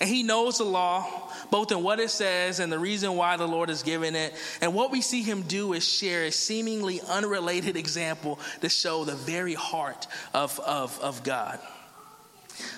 and 0.00 0.08
he 0.08 0.22
knows 0.22 0.58
the 0.58 0.64
law, 0.64 1.32
both 1.50 1.72
in 1.72 1.82
what 1.82 1.98
it 1.98 2.10
says 2.10 2.60
and 2.60 2.70
the 2.70 2.78
reason 2.78 3.14
why 3.16 3.36
the 3.36 3.46
Lord 3.48 3.68
has 3.68 3.82
given 3.82 4.14
it. 4.14 4.34
And 4.60 4.74
what 4.74 4.90
we 4.90 5.00
see 5.00 5.22
him 5.22 5.42
do 5.42 5.72
is 5.72 5.86
share 5.86 6.24
a 6.24 6.30
seemingly 6.30 7.00
unrelated 7.08 7.76
example 7.76 8.38
to 8.60 8.68
show 8.68 9.04
the 9.04 9.14
very 9.14 9.54
heart 9.54 10.06
of, 10.34 10.58
of, 10.60 10.98
of 11.00 11.22
God. 11.22 11.58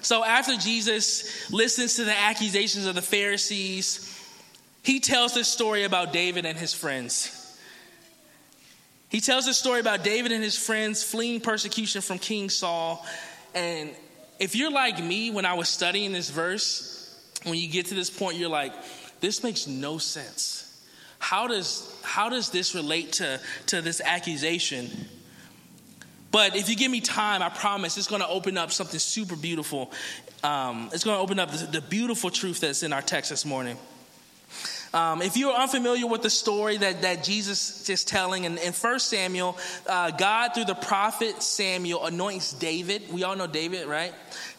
So 0.03 0.25
after 0.25 0.57
Jesus 0.57 1.51
listens 1.51 1.95
to 1.95 2.05
the 2.05 2.17
accusations 2.17 2.87
of 2.87 2.95
the 2.95 3.03
Pharisees, 3.03 4.12
he 4.83 5.01
tells 5.01 5.35
this 5.35 5.49
story 5.49 5.85
about 5.85 6.13
David 6.13 6.45
and 6.45 6.59
his 6.59 6.75
friends. 6.75 7.39
He 9.09 9.21
tells 9.21 9.45
this 9.45 9.59
story 9.59 9.79
about 9.79 10.03
David 10.03 10.33
and 10.33 10.43
his 10.43 10.57
friends 10.57 11.03
fleeing 11.03 11.41
persecution 11.41 12.01
from 12.01 12.19
King 12.19 12.49
Saul. 12.49 13.05
And 13.55 13.91
if 14.39 14.57
you're 14.57 14.73
like 14.73 15.03
me 15.03 15.31
when 15.31 15.45
I 15.45 15.55
was 15.55 15.69
studying 15.69 16.13
this 16.13 16.31
verse, 16.31 16.99
when 17.45 17.59
you 17.59 17.69
get 17.69 17.87
to 17.87 17.95
this 17.95 18.11
point, 18.11 18.39
you're 18.39 18.49
like, 18.49 18.73
this 19.21 19.43
makes 19.43 19.67
no 19.67 19.99
sense. 19.99 20.85
How 21.19 21.47
does, 21.47 21.95
how 22.03 22.29
does 22.29 22.51
this 22.51 22.75
relate 22.75 23.13
to, 23.13 23.39
to 23.67 23.83
this 23.83 24.01
accusation? 24.01 24.91
But 26.33 26.57
if 26.57 26.69
you 26.69 26.75
give 26.75 26.91
me 26.91 27.01
time, 27.03 27.43
I 27.43 27.51
promise 27.51 27.99
it's 27.99 28.09
going 28.09 28.23
to 28.23 28.29
open 28.29 28.57
up 28.57 28.73
something 28.73 28.99
super 28.99 29.37
beautiful. 29.37 29.93
Um, 30.43 30.89
it's 30.93 31.05
going 31.05 31.19
to 31.19 31.23
open 31.23 31.39
up 31.39 31.53
the, 31.53 31.67
the 31.67 31.81
beautiful 31.83 32.31
truth 32.31 32.61
that's 32.61 32.83
in 32.83 32.93
our 32.93 33.03
text 33.03 33.31
this 33.31 33.45
morning. 33.45 33.77
Um, 34.95 35.23
if 35.23 35.37
you're 35.39 35.55
unfamiliar 35.55 36.07
with 36.07 36.23
the 36.23 36.31
story 36.31 36.77
that, 36.77 37.03
that 37.03 37.25
Jesus 37.25 37.89
is 37.89 38.05
telling 38.05 38.45
in, 38.45 38.59
in 38.59 38.73
1 38.73 39.01
Samuel, 39.01 39.57
uh, 39.87 40.11
God, 40.11 40.51
through 40.55 40.67
the 40.67 40.75
prophet 40.75 41.43
Samuel, 41.43 42.05
anoints 42.05 42.53
David. 42.53 43.03
We 43.11 43.25
all 43.25 43.35
know 43.35 43.47
David, 43.47 43.87
right? 43.87 44.13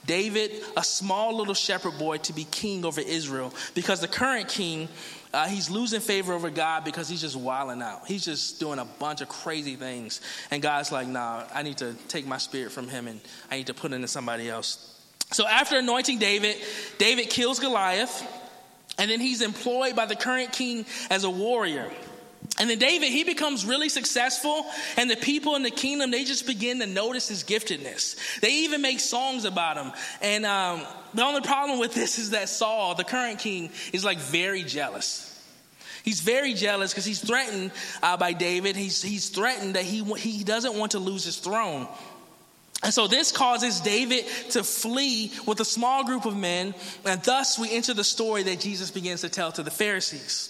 David, 0.05 0.51
a 0.75 0.83
small 0.83 1.37
little 1.37 1.53
shepherd 1.53 1.99
boy, 1.99 2.17
to 2.17 2.33
be 2.33 2.45
king 2.45 2.83
over 2.83 2.99
Israel 2.99 3.53
because 3.75 4.01
the 4.01 4.07
current 4.07 4.47
king. 4.47 4.89
Uh, 5.33 5.47
he's 5.47 5.71
losing 5.71 5.99
favor 5.99 6.31
over 6.31 6.51
God 6.51 6.83
because 6.83 7.09
he's 7.09 7.21
just 7.21 7.35
wilding 7.35 7.81
out. 7.81 8.05
He's 8.07 8.23
just 8.23 8.59
doing 8.59 8.77
a 8.77 8.85
bunch 8.85 9.19
of 9.19 9.29
crazy 9.29 9.75
things. 9.75 10.21
And 10.51 10.61
God's 10.61 10.91
like, 10.91 11.07
nah, 11.07 11.45
I 11.51 11.63
need 11.63 11.77
to 11.77 11.95
take 12.07 12.27
my 12.27 12.37
spirit 12.37 12.71
from 12.71 12.87
him 12.87 13.07
and 13.07 13.19
I 13.49 13.57
need 13.57 13.65
to 13.65 13.73
put 13.73 13.91
it 13.91 13.95
into 13.95 14.07
somebody 14.07 14.47
else. 14.47 14.95
So 15.31 15.47
after 15.47 15.79
anointing 15.79 16.19
David, 16.19 16.57
David 16.99 17.31
kills 17.31 17.59
Goliath. 17.59 18.23
And 18.97 19.09
then 19.09 19.19
he's 19.19 19.41
employed 19.41 19.95
by 19.95 20.05
the 20.05 20.15
current 20.15 20.51
king 20.51 20.85
as 21.09 21.23
a 21.23 21.29
warrior. 21.29 21.89
And 22.59 22.69
then 22.69 22.77
David, 22.77 23.09
he 23.09 23.23
becomes 23.23 23.65
really 23.65 23.89
successful, 23.89 24.65
and 24.97 25.09
the 25.09 25.15
people 25.15 25.55
in 25.55 25.63
the 25.63 25.71
kingdom, 25.71 26.11
they 26.11 26.23
just 26.23 26.45
begin 26.45 26.79
to 26.79 26.85
notice 26.85 27.27
his 27.27 27.43
giftedness. 27.43 28.39
They 28.41 28.51
even 28.59 28.81
make 28.81 28.99
songs 28.99 29.45
about 29.45 29.77
him. 29.77 29.91
And 30.21 30.45
um, 30.45 30.85
the 31.13 31.23
only 31.23 31.41
problem 31.41 31.79
with 31.79 31.95
this 31.95 32.19
is 32.19 32.29
that 32.31 32.49
Saul, 32.49 32.95
the 32.95 33.03
current 33.03 33.39
king, 33.39 33.71
is 33.91 34.05
like 34.05 34.19
very 34.19 34.63
jealous. 34.63 35.29
He's 36.03 36.19
very 36.19 36.53
jealous 36.53 36.91
because 36.91 37.05
he's 37.05 37.21
threatened 37.21 37.71
uh, 38.03 38.17
by 38.17 38.33
David. 38.33 38.75
He's, 38.75 39.01
he's 39.01 39.29
threatened 39.29 39.75
that 39.75 39.85
he, 39.85 40.03
he 40.15 40.43
doesn't 40.43 40.75
want 40.75 40.91
to 40.91 40.99
lose 40.99 41.23
his 41.23 41.37
throne. 41.37 41.87
And 42.83 42.93
so 42.93 43.07
this 43.07 43.31
causes 43.31 43.79
David 43.79 44.25
to 44.51 44.63
flee 44.63 45.31
with 45.47 45.61
a 45.61 45.65
small 45.65 46.03
group 46.03 46.25
of 46.25 46.35
men, 46.35 46.75
and 47.05 47.23
thus 47.23 47.57
we 47.57 47.71
enter 47.71 47.93
the 47.93 48.03
story 48.03 48.43
that 48.43 48.59
Jesus 48.59 48.91
begins 48.91 49.21
to 49.21 49.29
tell 49.29 49.53
to 49.53 49.63
the 49.63 49.71
Pharisees. 49.71 50.49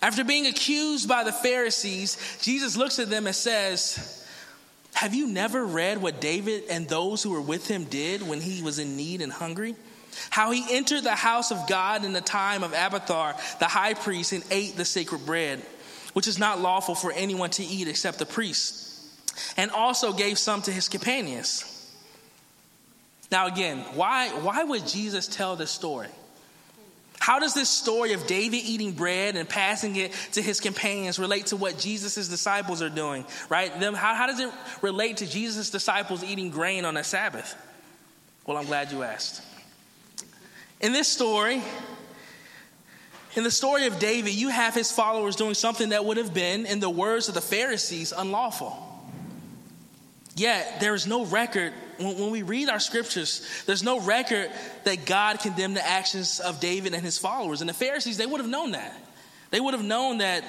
After 0.00 0.24
being 0.24 0.46
accused 0.46 1.06
by 1.06 1.24
the 1.24 1.32
Pharisees, 1.32 2.38
Jesus 2.40 2.76
looks 2.76 2.98
at 2.98 3.10
them 3.10 3.26
and 3.26 3.36
says, 3.36 4.26
Have 4.94 5.14
you 5.14 5.26
never 5.26 5.64
read 5.64 6.00
what 6.00 6.22
David 6.22 6.64
and 6.70 6.88
those 6.88 7.22
who 7.22 7.30
were 7.30 7.40
with 7.40 7.68
him 7.68 7.84
did 7.84 8.26
when 8.26 8.40
he 8.40 8.62
was 8.62 8.78
in 8.78 8.96
need 8.96 9.20
and 9.20 9.32
hungry? 9.32 9.76
How 10.30 10.52
he 10.52 10.64
entered 10.70 11.04
the 11.04 11.14
house 11.14 11.50
of 11.50 11.68
God 11.68 12.04
in 12.04 12.14
the 12.14 12.20
time 12.20 12.62
of 12.62 12.72
Abiathar, 12.72 13.34
the 13.58 13.66
high 13.66 13.94
priest, 13.94 14.32
and 14.32 14.44
ate 14.50 14.76
the 14.76 14.84
sacred 14.84 15.26
bread, 15.26 15.60
which 16.14 16.28
is 16.28 16.38
not 16.38 16.60
lawful 16.60 16.94
for 16.94 17.12
anyone 17.12 17.50
to 17.50 17.64
eat 17.64 17.88
except 17.88 18.18
the 18.18 18.26
priests 18.26 18.84
and 19.56 19.70
also 19.70 20.12
gave 20.12 20.38
some 20.38 20.62
to 20.62 20.72
his 20.72 20.88
companions. 20.88 21.70
Now, 23.30 23.46
again, 23.46 23.78
why, 23.94 24.28
why 24.28 24.62
would 24.62 24.86
Jesus 24.86 25.26
tell 25.26 25.56
this 25.56 25.70
story? 25.70 26.08
How 27.18 27.38
does 27.38 27.54
this 27.54 27.70
story 27.70 28.12
of 28.12 28.26
David 28.26 28.58
eating 28.58 28.92
bread 28.92 29.36
and 29.36 29.48
passing 29.48 29.96
it 29.96 30.12
to 30.32 30.42
his 30.42 30.60
companions 30.60 31.18
relate 31.18 31.46
to 31.46 31.56
what 31.56 31.78
Jesus' 31.78 32.28
disciples 32.28 32.82
are 32.82 32.90
doing, 32.90 33.24
right? 33.48 33.80
Them, 33.80 33.94
how, 33.94 34.14
how 34.14 34.26
does 34.26 34.40
it 34.40 34.50
relate 34.82 35.16
to 35.18 35.26
Jesus' 35.26 35.70
disciples 35.70 36.22
eating 36.22 36.50
grain 36.50 36.84
on 36.84 36.96
a 36.96 37.04
Sabbath? 37.04 37.56
Well, 38.46 38.58
I'm 38.58 38.66
glad 38.66 38.92
you 38.92 39.02
asked. 39.02 39.40
In 40.82 40.92
this 40.92 41.08
story, 41.08 41.62
in 43.36 43.42
the 43.42 43.50
story 43.50 43.86
of 43.86 43.98
David, 43.98 44.34
you 44.34 44.50
have 44.50 44.74
his 44.74 44.92
followers 44.92 45.34
doing 45.34 45.54
something 45.54 45.88
that 45.88 46.04
would 46.04 46.18
have 46.18 46.34
been, 46.34 46.66
in 46.66 46.78
the 46.78 46.90
words 46.90 47.28
of 47.28 47.34
the 47.34 47.40
Pharisees, 47.40 48.12
unlawful. 48.12 48.93
Yet, 50.36 50.80
there 50.80 50.94
is 50.94 51.06
no 51.06 51.24
record, 51.24 51.72
when, 51.98 52.18
when, 52.18 52.30
we 52.30 52.42
read 52.42 52.68
our 52.68 52.80
scriptures, 52.80 53.46
there's 53.66 53.84
no 53.84 54.00
record 54.00 54.50
that 54.82 55.06
God 55.06 55.38
condemned 55.38 55.76
the 55.76 55.86
actions 55.86 56.40
of 56.40 56.58
David 56.58 56.92
and 56.92 57.04
his 57.04 57.18
followers. 57.18 57.60
And 57.60 57.68
the 57.68 57.74
Pharisees, 57.74 58.16
they 58.16 58.26
would 58.26 58.40
have 58.40 58.50
known 58.50 58.72
that. 58.72 58.96
They 59.50 59.60
would 59.60 59.74
have 59.74 59.84
known 59.84 60.18
that, 60.18 60.42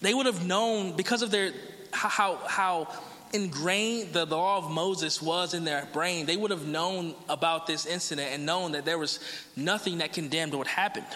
they 0.00 0.12
would 0.12 0.26
have 0.26 0.44
known 0.44 0.96
because 0.96 1.22
of 1.22 1.30
their, 1.30 1.52
how, 1.92 2.36
how 2.48 2.88
ingrained 3.32 4.12
the 4.12 4.24
law 4.24 4.58
of 4.58 4.70
Moses 4.70 5.22
was 5.22 5.54
in 5.54 5.64
their 5.64 5.86
brain, 5.92 6.26
they 6.26 6.36
would 6.36 6.50
have 6.50 6.66
known 6.66 7.14
about 7.28 7.66
this 7.66 7.86
incident 7.86 8.30
and 8.32 8.46
known 8.46 8.72
that 8.72 8.84
there 8.84 8.98
was 8.98 9.20
nothing 9.54 9.98
that 9.98 10.12
condemned 10.12 10.54
what 10.54 10.66
happened. 10.66 11.06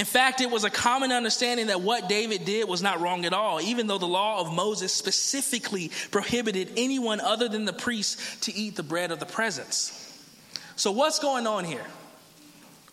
In 0.00 0.06
fact, 0.06 0.40
it 0.40 0.50
was 0.50 0.64
a 0.64 0.70
common 0.70 1.12
understanding 1.12 1.66
that 1.66 1.82
what 1.82 2.08
David 2.08 2.46
did 2.46 2.66
was 2.66 2.80
not 2.80 3.02
wrong 3.02 3.26
at 3.26 3.34
all, 3.34 3.60
even 3.60 3.86
though 3.86 3.98
the 3.98 4.08
law 4.08 4.40
of 4.40 4.50
Moses 4.50 4.94
specifically 4.94 5.90
prohibited 6.10 6.72
anyone 6.78 7.20
other 7.20 7.50
than 7.50 7.66
the 7.66 7.74
priest 7.74 8.44
to 8.44 8.54
eat 8.54 8.76
the 8.76 8.82
bread 8.82 9.10
of 9.10 9.20
the 9.20 9.26
presence. 9.26 9.92
So, 10.74 10.90
what's 10.90 11.18
going 11.18 11.46
on 11.46 11.66
here? 11.66 11.84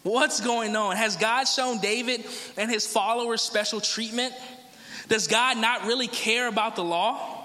What's 0.04 0.42
going 0.42 0.76
on? 0.76 0.98
Has 0.98 1.16
God 1.16 1.46
shown 1.46 1.80
David 1.80 2.26
and 2.58 2.70
his 2.70 2.86
followers 2.86 3.42
special 3.42 3.80
treatment? 3.80 4.34
Does 5.08 5.28
God 5.28 5.58
not 5.58 5.86
really 5.86 6.10
care 6.10 6.50
about 6.50 6.76
the 6.76 6.84
law? 6.84 7.37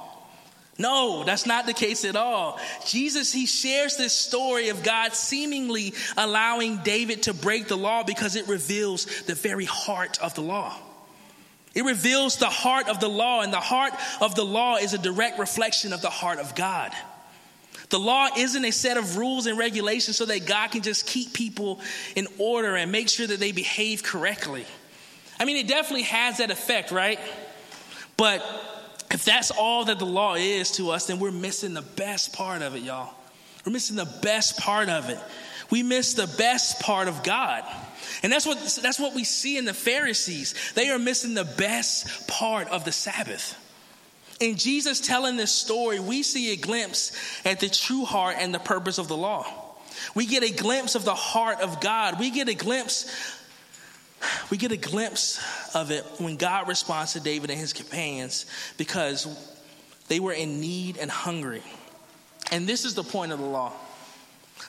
No, 0.78 1.22
that's 1.24 1.44
not 1.44 1.66
the 1.66 1.74
case 1.74 2.04
at 2.04 2.16
all. 2.16 2.58
Jesus, 2.86 3.32
he 3.32 3.46
shares 3.46 3.96
this 3.96 4.12
story 4.12 4.70
of 4.70 4.82
God 4.82 5.12
seemingly 5.12 5.92
allowing 6.16 6.78
David 6.78 7.24
to 7.24 7.34
break 7.34 7.68
the 7.68 7.76
law 7.76 8.02
because 8.02 8.36
it 8.36 8.48
reveals 8.48 9.04
the 9.22 9.34
very 9.34 9.66
heart 9.66 10.18
of 10.20 10.34
the 10.34 10.40
law. 10.40 10.74
It 11.74 11.84
reveals 11.84 12.36
the 12.36 12.50
heart 12.50 12.88
of 12.88 13.00
the 13.00 13.08
law, 13.08 13.40
and 13.40 13.52
the 13.52 13.60
heart 13.60 13.92
of 14.20 14.34
the 14.34 14.44
law 14.44 14.76
is 14.76 14.92
a 14.92 14.98
direct 14.98 15.38
reflection 15.38 15.92
of 15.92 16.02
the 16.02 16.10
heart 16.10 16.38
of 16.38 16.54
God. 16.54 16.92
The 17.88 17.98
law 17.98 18.28
isn't 18.36 18.64
a 18.64 18.72
set 18.72 18.96
of 18.96 19.16
rules 19.16 19.46
and 19.46 19.58
regulations 19.58 20.16
so 20.16 20.24
that 20.26 20.46
God 20.46 20.70
can 20.70 20.82
just 20.82 21.06
keep 21.06 21.34
people 21.34 21.80
in 22.16 22.26
order 22.38 22.76
and 22.76 22.90
make 22.90 23.10
sure 23.10 23.26
that 23.26 23.40
they 23.40 23.52
behave 23.52 24.02
correctly. 24.02 24.64
I 25.38 25.44
mean, 25.44 25.58
it 25.58 25.68
definitely 25.68 26.04
has 26.04 26.38
that 26.38 26.50
effect, 26.50 26.90
right? 26.90 27.18
But 28.16 28.42
if 29.12 29.24
that's 29.24 29.50
all 29.50 29.84
that 29.84 29.98
the 29.98 30.06
law 30.06 30.34
is 30.34 30.72
to 30.72 30.90
us, 30.90 31.06
then 31.06 31.18
we're 31.18 31.30
missing 31.30 31.74
the 31.74 31.82
best 31.82 32.32
part 32.32 32.62
of 32.62 32.74
it, 32.74 32.82
y'all. 32.82 33.12
We're 33.64 33.72
missing 33.72 33.96
the 33.96 34.10
best 34.22 34.58
part 34.58 34.88
of 34.88 35.08
it. 35.10 35.18
We 35.70 35.82
miss 35.82 36.14
the 36.14 36.26
best 36.38 36.80
part 36.80 37.08
of 37.08 37.22
God. 37.22 37.64
And 38.22 38.32
that's 38.32 38.46
what, 38.46 38.58
that's 38.82 38.98
what 38.98 39.14
we 39.14 39.24
see 39.24 39.56
in 39.56 39.64
the 39.64 39.74
Pharisees. 39.74 40.54
They 40.74 40.90
are 40.90 40.98
missing 40.98 41.34
the 41.34 41.44
best 41.44 42.28
part 42.28 42.68
of 42.68 42.84
the 42.84 42.92
Sabbath. 42.92 43.58
In 44.40 44.56
Jesus 44.56 45.00
telling 45.00 45.36
this 45.36 45.52
story, 45.52 46.00
we 46.00 46.22
see 46.22 46.52
a 46.52 46.56
glimpse 46.56 47.12
at 47.44 47.60
the 47.60 47.68
true 47.68 48.04
heart 48.04 48.36
and 48.38 48.52
the 48.52 48.58
purpose 48.58 48.98
of 48.98 49.08
the 49.08 49.16
law. 49.16 49.46
We 50.14 50.26
get 50.26 50.42
a 50.42 50.50
glimpse 50.50 50.94
of 50.94 51.04
the 51.04 51.14
heart 51.14 51.60
of 51.60 51.80
God. 51.80 52.18
We 52.18 52.30
get 52.30 52.48
a 52.48 52.54
glimpse 52.54 53.06
we 54.50 54.56
get 54.56 54.72
a 54.72 54.76
glimpse 54.76 55.40
of 55.74 55.90
it 55.90 56.04
when 56.18 56.36
God 56.36 56.68
responds 56.68 57.12
to 57.14 57.20
David 57.20 57.50
and 57.50 57.58
his 57.58 57.72
companions 57.72 58.46
because 58.76 59.26
they 60.08 60.20
were 60.20 60.32
in 60.32 60.60
need 60.60 60.96
and 60.96 61.10
hungry. 61.10 61.62
And 62.50 62.66
this 62.66 62.84
is 62.84 62.94
the 62.94 63.04
point 63.04 63.32
of 63.32 63.38
the 63.38 63.46
law. 63.46 63.72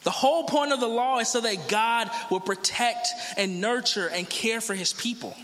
The 0.03 0.11
whole 0.11 0.45
point 0.45 0.71
of 0.71 0.79
the 0.79 0.87
law 0.87 1.19
is 1.19 1.29
so 1.29 1.41
that 1.41 1.67
God 1.67 2.09
will 2.29 2.39
protect 2.39 3.07
and 3.37 3.61
nurture 3.61 4.07
and 4.07 4.29
care 4.29 4.61
for 4.61 4.73
his 4.73 4.93
people. 4.93 5.35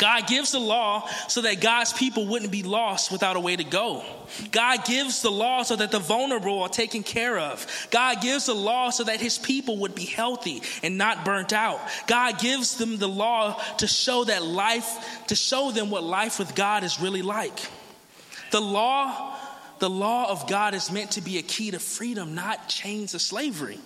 God 0.00 0.26
gives 0.26 0.52
the 0.52 0.58
law 0.58 1.06
so 1.28 1.42
that 1.42 1.60
God's 1.60 1.92
people 1.92 2.26
wouldn't 2.26 2.50
be 2.50 2.62
lost 2.62 3.12
without 3.12 3.36
a 3.36 3.40
way 3.40 3.54
to 3.54 3.64
go. 3.64 4.02
God 4.50 4.86
gives 4.86 5.20
the 5.20 5.30
law 5.30 5.62
so 5.62 5.76
that 5.76 5.90
the 5.90 5.98
vulnerable 5.98 6.62
are 6.62 6.70
taken 6.70 7.02
care 7.02 7.38
of. 7.38 7.66
God 7.90 8.22
gives 8.22 8.46
the 8.46 8.54
law 8.54 8.88
so 8.88 9.04
that 9.04 9.20
his 9.20 9.36
people 9.36 9.76
would 9.80 9.94
be 9.94 10.06
healthy 10.06 10.62
and 10.82 10.96
not 10.96 11.26
burnt 11.26 11.52
out. 11.52 11.78
God 12.06 12.38
gives 12.38 12.78
them 12.78 12.96
the 12.96 13.08
law 13.08 13.60
to 13.76 13.86
show 13.86 14.24
that 14.24 14.42
life, 14.42 15.26
to 15.26 15.36
show 15.36 15.70
them 15.70 15.90
what 15.90 16.02
life 16.02 16.38
with 16.38 16.54
God 16.54 16.82
is 16.82 16.98
really 16.98 17.22
like. 17.22 17.60
The 18.52 18.60
law, 18.60 19.36
the 19.80 19.90
law 19.90 20.30
of 20.30 20.48
God 20.48 20.72
is 20.72 20.90
meant 20.90 21.10
to 21.12 21.20
be 21.20 21.36
a 21.36 21.42
key 21.42 21.72
to 21.72 21.78
freedom, 21.78 22.34
not 22.34 22.70
chains 22.70 23.12
of 23.12 23.20
slavery. 23.20 23.78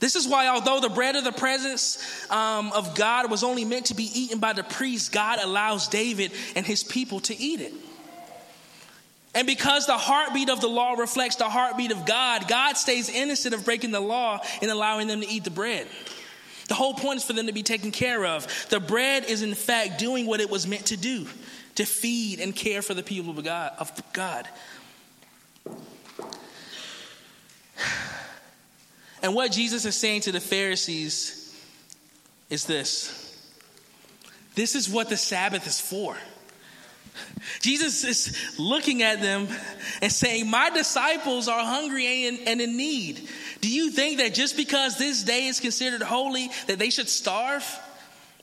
This 0.00 0.16
is 0.16 0.26
why, 0.26 0.48
although 0.48 0.80
the 0.80 0.88
bread 0.88 1.14
of 1.14 1.24
the 1.24 1.32
presence 1.32 1.98
um, 2.30 2.72
of 2.72 2.94
God 2.94 3.30
was 3.30 3.44
only 3.44 3.66
meant 3.66 3.86
to 3.86 3.94
be 3.94 4.10
eaten 4.18 4.38
by 4.38 4.54
the 4.54 4.64
priest, 4.64 5.12
God 5.12 5.38
allows 5.40 5.88
David 5.88 6.32
and 6.56 6.66
his 6.66 6.82
people 6.82 7.20
to 7.20 7.38
eat 7.38 7.60
it. 7.60 7.74
And 9.34 9.46
because 9.46 9.86
the 9.86 9.98
heartbeat 9.98 10.48
of 10.48 10.60
the 10.60 10.68
law 10.68 10.94
reflects 10.94 11.36
the 11.36 11.48
heartbeat 11.48 11.92
of 11.92 12.04
God, 12.06 12.48
God 12.48 12.76
stays 12.76 13.08
innocent 13.08 13.54
of 13.54 13.64
breaking 13.64 13.92
the 13.92 14.00
law 14.00 14.40
and 14.60 14.70
allowing 14.70 15.06
them 15.06 15.20
to 15.20 15.28
eat 15.28 15.44
the 15.44 15.50
bread. 15.50 15.86
The 16.68 16.74
whole 16.74 16.94
point 16.94 17.18
is 17.18 17.24
for 17.24 17.34
them 17.34 17.46
to 17.46 17.52
be 17.52 17.62
taken 17.62 17.90
care 17.90 18.24
of. 18.24 18.48
The 18.70 18.80
bread 18.80 19.24
is, 19.24 19.42
in 19.42 19.54
fact, 19.54 19.98
doing 19.98 20.26
what 20.26 20.40
it 20.40 20.48
was 20.48 20.66
meant 20.66 20.86
to 20.86 20.96
do 20.96 21.26
to 21.74 21.84
feed 21.84 22.40
and 22.40 22.56
care 22.56 22.80
for 22.80 22.94
the 22.94 23.02
people 23.02 23.38
of 23.38 23.44
God. 23.44 23.72
Of 23.78 24.12
God. 24.12 24.48
And 29.22 29.34
what 29.34 29.52
Jesus 29.52 29.84
is 29.84 29.96
saying 29.96 30.22
to 30.22 30.32
the 30.32 30.40
Pharisees 30.40 31.36
is 32.48 32.64
this 32.64 33.16
this 34.54 34.74
is 34.74 34.88
what 34.88 35.08
the 35.08 35.16
Sabbath 35.16 35.66
is 35.66 35.80
for. 35.80 36.16
Jesus 37.60 38.04
is 38.04 38.58
looking 38.58 39.02
at 39.02 39.20
them 39.20 39.48
and 40.02 40.12
saying, 40.12 40.48
My 40.48 40.70
disciples 40.70 41.48
are 41.48 41.64
hungry 41.64 42.26
and, 42.26 42.60
in 42.60 42.76
need. 42.76 43.28
Do 43.60 43.70
you 43.70 43.90
think 43.90 44.18
that 44.18 44.34
just 44.34 44.56
because 44.56 44.96
this 44.98 45.22
day 45.22 45.46
is 45.46 45.60
considered 45.60 46.02
holy, 46.02 46.50
that 46.66 46.78
they 46.78 46.90
should 46.90 47.08
starve? 47.08 47.64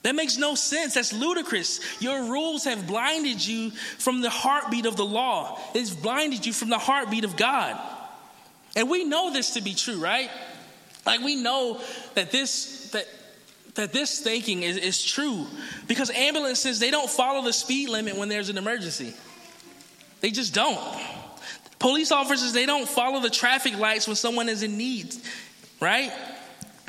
That 0.02 0.14
makes 0.14 0.38
no 0.38 0.54
sense. 0.54 0.94
That's 0.94 1.12
ludicrous. 1.12 1.80
Your 2.00 2.24
rules 2.24 2.64
have 2.64 2.86
blinded 2.86 3.44
you 3.44 3.70
from 3.70 4.20
the 4.20 4.30
heartbeat 4.30 4.86
of 4.86 4.96
the 4.96 5.04
law, 5.04 5.60
it's 5.74 5.90
blinded 5.90 6.46
you 6.46 6.52
from 6.52 6.68
the 6.68 6.78
heartbeat 6.78 7.24
of 7.24 7.36
God. 7.36 7.78
And 8.76 8.88
we 8.88 9.04
know 9.04 9.32
this 9.32 9.50
to 9.50 9.60
be 9.60 9.74
true, 9.74 9.98
right? 9.98 10.30
Like 11.08 11.22
we 11.22 11.36
know 11.36 11.80
that 12.16 12.30
this 12.30 12.90
that 12.90 13.08
that 13.76 13.94
this 13.94 14.20
thinking 14.20 14.62
is, 14.62 14.76
is 14.76 15.02
true 15.02 15.46
because 15.86 16.10
ambulances 16.10 16.80
they 16.80 16.90
don't 16.90 17.08
follow 17.08 17.42
the 17.42 17.52
speed 17.54 17.88
limit 17.88 18.18
when 18.18 18.28
there's 18.28 18.50
an 18.50 18.58
emergency. 18.58 19.14
They 20.20 20.30
just 20.30 20.52
don't. 20.52 20.78
Police 21.78 22.12
officers 22.12 22.52
they 22.52 22.66
don't 22.66 22.86
follow 22.86 23.20
the 23.20 23.30
traffic 23.30 23.78
lights 23.78 24.06
when 24.06 24.16
someone 24.16 24.50
is 24.50 24.62
in 24.62 24.76
need, 24.76 25.14
right? 25.80 26.12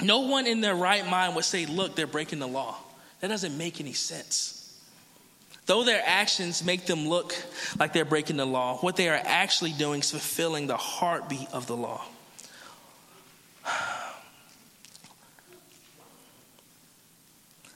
No 0.03 0.19
one 0.19 0.47
in 0.47 0.60
their 0.60 0.75
right 0.75 1.08
mind 1.08 1.34
would 1.36 1.45
say, 1.45 1.65
"Look, 1.65 1.95
they're 1.95 2.05
breaking 2.05 2.39
the 2.39 2.47
law." 2.47 2.75
That 3.21 3.29
doesn't 3.29 3.58
make 3.58 3.79
any 3.79 3.93
sense. 3.93 4.69
Though 5.65 5.86
their 5.86 6.03
actions 6.05 6.62
make 6.62 6.88
them 6.88 7.08
look 7.08 7.34
like 7.79 7.93
they're 7.93 8.03
breaking 8.03 8.36
the 8.36 8.45
law, 8.45 8.79
what 8.79 8.97
they 8.97 9.08
are 9.08 9.21
actually 9.23 9.71
doing 9.71 10.01
is 10.01 10.12
fulfilling 10.12 10.67
the 10.67 10.75
heartbeat 10.75 11.47
of 11.53 11.67
the 11.67 11.77
law. 11.77 12.03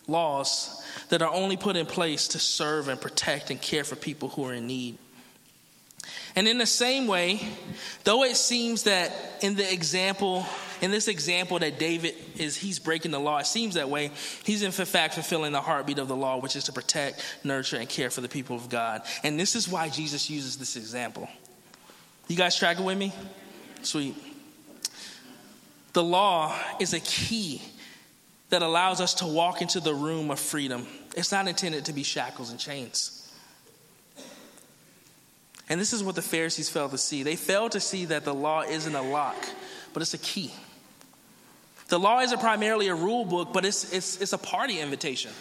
Laws 0.08 0.84
that 1.10 1.22
are 1.22 1.34
only 1.34 1.58
put 1.58 1.76
in 1.76 1.86
place 1.86 2.30
to 2.30 2.40
serve 2.40 2.88
and 2.88 3.00
protect 3.00 3.50
and 3.50 3.62
care 3.62 3.84
for 3.84 3.96
people 3.96 4.30
who 4.30 4.46
are 4.46 4.54
in 4.54 4.68
need. 4.68 4.98
And 6.36 6.48
in 6.48 6.58
the 6.58 6.66
same 6.66 7.08
way, 7.08 7.40
though 8.04 8.24
it 8.24 8.36
seems 8.36 8.84
that 8.84 9.12
in 9.42 9.56
the 9.56 9.72
example, 9.72 10.46
in 10.82 10.90
this 10.90 11.08
example 11.08 11.60
that 11.60 11.78
David 11.78 12.16
is, 12.38 12.58
he's 12.58 12.80
breaking 12.80 13.12
the 13.12 13.20
law, 13.20 13.38
it 13.38 13.46
seems 13.46 13.76
that 13.76 13.90
way, 13.90 14.12
he's 14.44 14.64
in 14.64 14.72
fact 14.72 15.14
fulfilling 15.14 15.52
the 15.52 15.62
heartbeat 15.62 16.00
of 16.00 16.08
the 16.08 16.16
law, 16.16 16.40
which 16.40 16.56
is 16.56 16.66
to 16.66 16.74
protect, 16.74 17.24
nurture, 17.44 17.78
and 17.78 17.88
care 17.88 18.10
for 18.10 18.22
the 18.22 18.30
people 18.30 18.56
of 18.56 18.68
God. 18.68 19.04
And 19.24 19.40
this 19.40 19.56
is 19.56 19.70
why 19.70 19.90
Jesus 19.90 20.30
uses 20.30 20.58
this 20.58 20.76
example. 20.76 21.30
You 22.28 22.36
guys 22.36 22.58
tracking 22.58 22.84
with 22.84 22.98
me? 22.98 23.14
Sweet. 23.84 24.16
The 25.94 26.04
law 26.04 26.58
is 26.80 26.94
a 26.94 27.00
key 27.00 27.62
that 28.54 28.62
allows 28.62 29.02
us 29.02 29.16
to 29.16 29.26
walk 29.26 29.64
into 29.64 29.80
the 29.80 29.96
room 29.96 30.30
of 30.30 30.40
freedom. 30.40 30.86
It's 31.18 31.32
not 31.32 31.48
intended 31.48 31.86
to 31.86 31.92
be 31.92 32.04
shackles 32.04 32.52
and 32.52 32.60
chains. 32.60 33.34
And 35.68 35.82
this 35.82 35.92
is 35.92 36.04
what 36.04 36.14
the 36.14 36.22
Pharisees 36.22 36.70
failed 36.70 36.92
to 36.92 37.00
see. 37.00 37.24
They 37.24 37.36
failed 37.36 37.72
to 37.72 37.80
see 37.80 38.06
that 38.06 38.26
the 38.26 38.34
law 38.34 38.62
isn't 38.62 38.94
a 38.94 39.02
lock, 39.02 39.44
but 39.92 40.04
it's 40.04 40.14
a 40.14 40.20
key. 40.20 40.54
The 41.88 41.98
law 41.98 42.20
isn't 42.20 42.42
primarily 42.42 42.90
a 42.90 42.94
rule 42.94 43.26
book, 43.26 43.54
but 43.54 43.66
it's, 43.66 43.92
it's, 43.92 44.22
it's 44.22 44.34
a 44.34 44.38
party 44.38 44.80
invitation. 44.80 45.32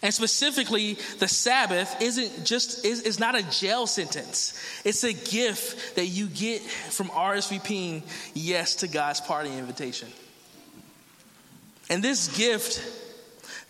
And 0.00 0.14
specifically, 0.14 0.94
the 1.18 1.28
Sabbath 1.28 2.00
isn't 2.00 2.46
just 2.46 2.82
is, 2.86 3.02
is 3.02 3.20
not 3.20 3.38
a 3.38 3.42
jail 3.42 3.86
sentence. 3.86 4.58
It's 4.86 5.04
a 5.04 5.12
gift 5.12 5.96
that 5.96 6.06
you 6.06 6.28
get 6.28 6.62
from 6.62 7.08
RSVPing 7.08 8.04
yes 8.32 8.76
to 8.76 8.88
God's 8.88 9.20
party 9.20 9.52
invitation. 9.54 10.08
And 11.88 12.02
this 12.02 12.28
gift, 12.36 12.82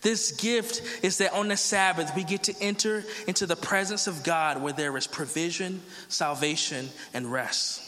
this 0.01 0.31
gift 0.33 0.81
is 1.03 1.17
that 1.17 1.33
on 1.33 1.47
the 1.47 1.57
Sabbath 1.57 2.15
we 2.15 2.23
get 2.23 2.43
to 2.43 2.55
enter 2.61 3.03
into 3.27 3.45
the 3.45 3.55
presence 3.55 4.07
of 4.07 4.23
God 4.23 4.61
where 4.61 4.73
there 4.73 4.95
is 4.97 5.07
provision, 5.07 5.81
salvation, 6.07 6.89
and 7.13 7.31
rest. 7.31 7.81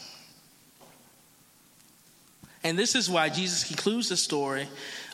And 2.63 2.79
this 2.79 2.95
is 2.95 3.09
why 3.09 3.29
Jesus 3.29 3.63
concludes 3.63 4.09
the 4.09 4.17
story 4.17 4.67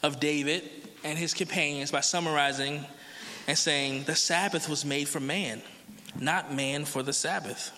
of 0.03 0.21
David 0.21 0.69
and 1.03 1.17
his 1.17 1.33
companions 1.33 1.91
by 1.91 1.99
summarizing 1.99 2.85
and 3.47 3.57
saying, 3.57 4.05
The 4.05 4.15
Sabbath 4.15 4.69
was 4.69 4.85
made 4.85 5.09
for 5.09 5.19
man, 5.19 5.61
not 6.17 6.53
man 6.53 6.85
for 6.85 7.03
the 7.03 7.11
Sabbath. 7.11 7.77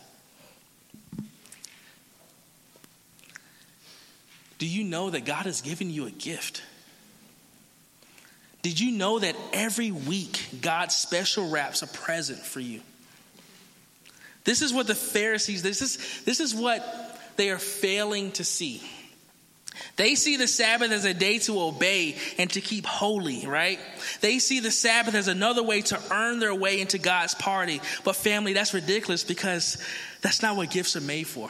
Do 4.60 4.68
you 4.68 4.84
know 4.84 5.10
that 5.10 5.26
God 5.26 5.46
has 5.46 5.62
given 5.62 5.90
you 5.90 6.06
a 6.06 6.12
gift? 6.12 6.62
Did 8.64 8.80
you 8.80 8.92
know 8.94 9.20
that 9.20 9.36
every 9.52 9.92
week 9.92 10.42
God 10.62 10.92
special 10.92 11.50
wraps 11.50 11.82
a 11.82 11.88
present 11.88 12.40
for 12.40 12.62
you? 12.62 12.82
This 14.46 14.62
is 14.62 14.74
what 14.74 14.88
the 14.88 14.96
Pharisees, 14.96 15.62
this 15.62 15.82
is, 15.82 16.24
this 16.24 16.40
is 16.40 16.56
what 16.56 16.82
they 17.36 17.50
are 17.50 17.60
failing 17.60 18.32
to 18.34 18.44
see. 18.44 18.82
They 19.96 20.16
see 20.16 20.38
the 20.38 20.48
Sabbath 20.48 20.92
as 20.92 21.04
a 21.04 21.14
day 21.14 21.40
to 21.40 21.60
obey 21.60 22.16
and 22.38 22.50
to 22.52 22.62
keep 22.62 22.86
holy, 22.86 23.46
right? 23.46 23.80
They 24.22 24.40
see 24.40 24.60
the 24.60 24.72
Sabbath 24.72 25.16
as 25.16 25.28
another 25.28 25.64
way 25.64 25.82
to 25.82 26.00
earn 26.12 26.40
their 26.40 26.54
way 26.54 26.80
into 26.80 27.00
God's 27.00 27.34
party. 27.36 27.82
But, 28.04 28.16
family, 28.16 28.54
that's 28.54 28.74
ridiculous 28.74 29.24
because 29.24 29.84
that's 30.22 30.42
not 30.42 30.56
what 30.56 30.70
gifts 30.70 30.96
are 30.96 31.02
made 31.02 31.28
for. 31.28 31.50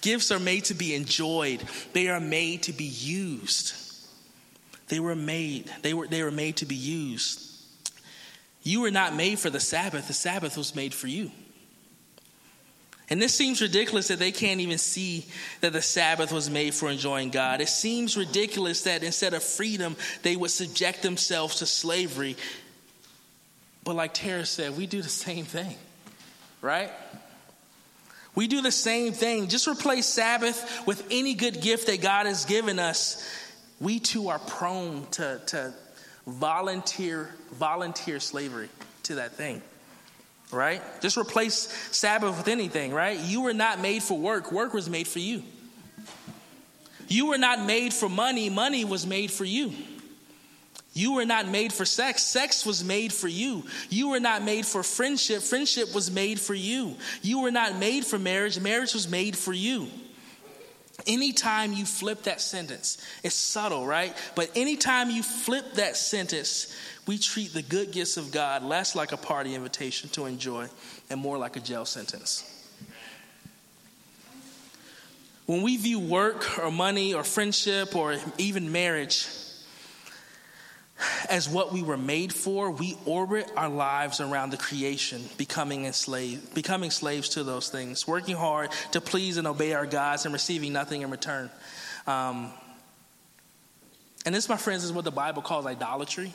Gifts 0.00 0.30
are 0.30 0.38
made 0.38 0.64
to 0.66 0.74
be 0.74 0.94
enjoyed, 0.94 1.62
they 1.92 2.08
are 2.08 2.20
made 2.20 2.62
to 2.64 2.72
be 2.72 2.84
used. 2.84 3.74
They 4.90 4.98
were 4.98 5.14
made, 5.14 5.70
they 5.82 5.94
were, 5.94 6.08
they 6.08 6.22
were 6.24 6.32
made 6.32 6.56
to 6.56 6.66
be 6.66 6.74
used. 6.74 7.46
You 8.64 8.80
were 8.80 8.90
not 8.90 9.14
made 9.14 9.38
for 9.38 9.48
the 9.48 9.60
Sabbath, 9.60 10.08
the 10.08 10.12
Sabbath 10.12 10.56
was 10.56 10.74
made 10.74 10.92
for 10.92 11.06
you. 11.06 11.30
And 13.08 13.22
this 13.22 13.32
seems 13.32 13.62
ridiculous 13.62 14.08
that 14.08 14.18
they 14.18 14.32
can't 14.32 14.60
even 14.60 14.78
see 14.78 15.26
that 15.60 15.72
the 15.72 15.80
Sabbath 15.80 16.32
was 16.32 16.50
made 16.50 16.74
for 16.74 16.90
enjoying 16.90 17.30
God. 17.30 17.60
It 17.60 17.68
seems 17.68 18.16
ridiculous 18.16 18.82
that 18.82 19.04
instead 19.04 19.32
of 19.32 19.44
freedom, 19.44 19.96
they 20.22 20.34
would 20.34 20.50
subject 20.50 21.02
themselves 21.02 21.56
to 21.56 21.66
slavery. 21.66 22.36
But 23.84 23.94
like 23.94 24.12
Tara 24.12 24.44
said, 24.44 24.76
we 24.76 24.86
do 24.88 25.02
the 25.02 25.08
same 25.08 25.44
thing, 25.44 25.76
right? 26.62 26.90
We 28.34 28.48
do 28.48 28.60
the 28.60 28.72
same 28.72 29.12
thing. 29.12 29.48
Just 29.48 29.68
replace 29.68 30.06
Sabbath 30.06 30.84
with 30.84 31.06
any 31.12 31.34
good 31.34 31.60
gift 31.60 31.86
that 31.86 32.02
God 32.02 32.26
has 32.26 32.44
given 32.44 32.80
us. 32.80 33.24
We 33.80 33.98
too 33.98 34.28
are 34.28 34.38
prone 34.38 35.06
to, 35.12 35.40
to 35.46 35.74
volunteer 36.26 37.34
volunteer 37.52 38.20
slavery 38.20 38.68
to 39.04 39.16
that 39.16 39.32
thing. 39.32 39.62
Right? 40.52 40.82
Just 41.00 41.16
replace 41.16 41.68
Sabbath 41.92 42.36
with 42.36 42.48
anything, 42.48 42.92
right? 42.92 43.18
You 43.18 43.42
were 43.42 43.54
not 43.54 43.80
made 43.80 44.02
for 44.02 44.18
work. 44.18 44.50
Work 44.50 44.74
was 44.74 44.90
made 44.90 45.06
for 45.06 45.20
you. 45.20 45.44
You 47.06 47.26
were 47.26 47.38
not 47.38 47.64
made 47.66 47.94
for 47.94 48.08
money. 48.08 48.50
Money 48.50 48.84
was 48.84 49.06
made 49.06 49.30
for 49.30 49.44
you. 49.44 49.72
You 50.92 51.14
were 51.14 51.24
not 51.24 51.48
made 51.48 51.72
for 51.72 51.84
sex. 51.84 52.22
Sex 52.22 52.66
was 52.66 52.82
made 52.82 53.12
for 53.12 53.28
you. 53.28 53.64
You 53.90 54.08
were 54.08 54.20
not 54.20 54.42
made 54.42 54.66
for 54.66 54.82
friendship. 54.82 55.42
Friendship 55.42 55.94
was 55.94 56.10
made 56.10 56.40
for 56.40 56.54
you. 56.54 56.96
You 57.22 57.40
were 57.40 57.52
not 57.52 57.76
made 57.76 58.04
for 58.04 58.18
marriage. 58.18 58.58
Marriage 58.58 58.92
was 58.92 59.08
made 59.08 59.36
for 59.36 59.52
you. 59.52 59.88
Anytime 61.06 61.72
you 61.72 61.84
flip 61.84 62.24
that 62.24 62.40
sentence, 62.40 62.98
it's 63.22 63.34
subtle, 63.34 63.86
right? 63.86 64.16
But 64.34 64.50
anytime 64.56 65.10
you 65.10 65.22
flip 65.22 65.74
that 65.74 65.96
sentence, 65.96 66.74
we 67.06 67.18
treat 67.18 67.52
the 67.52 67.62
good 67.62 67.92
gifts 67.92 68.16
of 68.16 68.32
God 68.32 68.62
less 68.62 68.94
like 68.94 69.12
a 69.12 69.16
party 69.16 69.54
invitation 69.54 70.08
to 70.10 70.26
enjoy 70.26 70.68
and 71.08 71.20
more 71.20 71.38
like 71.38 71.56
a 71.56 71.60
jail 71.60 71.84
sentence. 71.84 72.46
When 75.46 75.62
we 75.62 75.76
view 75.76 75.98
work 75.98 76.58
or 76.58 76.70
money 76.70 77.12
or 77.14 77.24
friendship 77.24 77.96
or 77.96 78.16
even 78.38 78.70
marriage 78.70 79.26
as 81.28 81.48
what 81.48 81.72
we 81.72 81.82
were 81.82 81.96
made 81.96 82.32
for, 82.32 82.70
we 82.70 82.96
orbit 83.04 83.50
our 83.56 83.68
lives 83.68 84.20
around 84.20 84.50
the 84.50 84.56
creation, 84.56 85.22
becoming 85.36 85.84
enslaved, 85.86 86.54
becoming 86.54 86.90
slaves 86.90 87.30
to 87.30 87.44
those 87.44 87.68
things, 87.68 88.06
working 88.06 88.36
hard 88.36 88.70
to 88.92 89.00
please 89.00 89.36
and 89.36 89.46
obey 89.46 89.72
our 89.72 89.86
gods 89.86 90.24
and 90.24 90.32
receiving 90.32 90.72
nothing 90.72 91.02
in 91.02 91.10
return. 91.10 91.50
Um, 92.06 92.52
and 94.26 94.34
this, 94.34 94.48
my 94.48 94.56
friends, 94.56 94.84
is 94.84 94.92
what 94.92 95.04
the 95.04 95.10
Bible 95.10 95.42
calls 95.42 95.66
idolatry. 95.66 96.34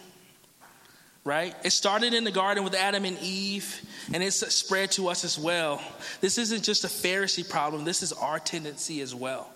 Right? 1.24 1.56
It 1.64 1.72
started 1.72 2.14
in 2.14 2.24
the 2.24 2.32
garden 2.32 2.64
with 2.64 2.76
Adam 2.76 3.04
and 3.04 3.18
Eve, 3.20 3.82
and 4.14 4.22
it's 4.22 4.46
spread 4.54 4.92
to 4.92 5.08
us 5.08 5.24
as 5.24 5.40
well. 5.40 5.82
This 6.22 6.38
isn't 6.38 6.64
just 6.64 6.84
a 6.84 6.88
Pharisee 6.88 7.48
problem, 7.48 7.84
this 7.84 8.04
is 8.04 8.14
our 8.14 8.38
tendency 8.38 9.02
as 9.02 9.16
well. 9.16 9.50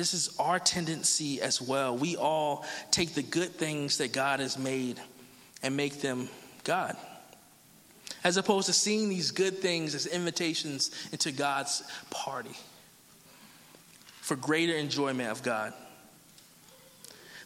This 0.00 0.14
is 0.14 0.34
our 0.38 0.58
tendency 0.58 1.42
as 1.42 1.60
well. 1.60 1.94
We 1.94 2.16
all 2.16 2.64
take 2.90 3.12
the 3.12 3.22
good 3.22 3.50
things 3.50 3.98
that 3.98 4.14
God 4.14 4.40
has 4.40 4.56
made 4.56 4.98
and 5.62 5.76
make 5.76 6.00
them 6.00 6.30
God. 6.64 6.96
As 8.24 8.38
opposed 8.38 8.68
to 8.68 8.72
seeing 8.72 9.10
these 9.10 9.30
good 9.30 9.58
things 9.58 9.94
as 9.94 10.06
invitations 10.06 10.90
into 11.12 11.32
God's 11.32 11.82
party 12.08 12.56
for 14.22 14.36
greater 14.36 14.74
enjoyment 14.74 15.28
of 15.28 15.42
God. 15.42 15.74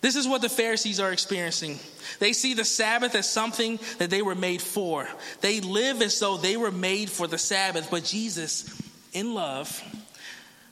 This 0.00 0.14
is 0.14 0.28
what 0.28 0.40
the 0.40 0.48
Pharisees 0.48 1.00
are 1.00 1.10
experiencing. 1.10 1.80
They 2.20 2.32
see 2.32 2.54
the 2.54 2.64
Sabbath 2.64 3.16
as 3.16 3.28
something 3.28 3.80
that 3.98 4.10
they 4.10 4.22
were 4.22 4.36
made 4.36 4.62
for. 4.62 5.08
They 5.40 5.60
live 5.60 6.02
as 6.02 6.20
though 6.20 6.36
they 6.36 6.56
were 6.56 6.70
made 6.70 7.10
for 7.10 7.26
the 7.26 7.36
Sabbath, 7.36 7.90
but 7.90 8.04
Jesus, 8.04 8.80
in 9.12 9.34
love, 9.34 9.82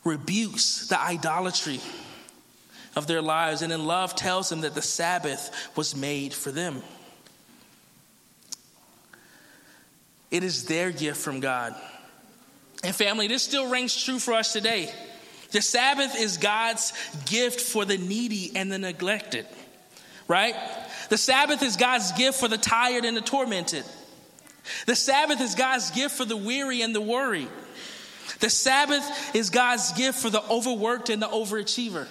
rebukes 0.04 0.88
the 0.88 1.00
idolatry 1.00 1.80
of 2.96 3.06
their 3.06 3.22
lives 3.22 3.62
and 3.62 3.72
in 3.72 3.86
love 3.86 4.14
tells 4.14 4.48
them 4.48 4.62
that 4.62 4.74
the 4.74 4.82
Sabbath 4.82 5.70
was 5.76 5.96
made 5.96 6.34
for 6.34 6.50
them. 6.50 6.82
It 10.30 10.44
is 10.44 10.64
their 10.64 10.90
gift 10.90 11.20
from 11.20 11.40
God. 11.40 11.74
And 12.82 12.94
family, 12.94 13.28
this 13.28 13.42
still 13.42 13.68
rings 13.68 14.02
true 14.02 14.18
for 14.18 14.34
us 14.34 14.52
today. 14.52 14.90
The 15.52 15.62
Sabbath 15.62 16.18
is 16.18 16.38
God's 16.38 16.92
gift 17.26 17.60
for 17.60 17.84
the 17.84 17.98
needy 17.98 18.52
and 18.56 18.72
the 18.72 18.78
neglected, 18.78 19.46
right? 20.26 20.56
The 21.10 21.18
Sabbath 21.18 21.62
is 21.62 21.76
God's 21.76 22.12
gift 22.12 22.40
for 22.40 22.48
the 22.48 22.58
tired 22.58 23.04
and 23.04 23.16
the 23.16 23.20
tormented. 23.20 23.84
The 24.86 24.96
Sabbath 24.96 25.40
is 25.40 25.54
God's 25.54 25.90
gift 25.90 26.16
for 26.16 26.24
the 26.24 26.36
weary 26.36 26.80
and 26.80 26.94
the 26.94 27.00
worried. 27.00 27.48
The 28.40 28.50
Sabbath 28.50 29.34
is 29.34 29.50
God's 29.50 29.92
gift 29.92 30.18
for 30.18 30.30
the 30.30 30.42
overworked 30.48 31.10
and 31.10 31.22
the 31.22 31.28
overachiever. 31.28 32.06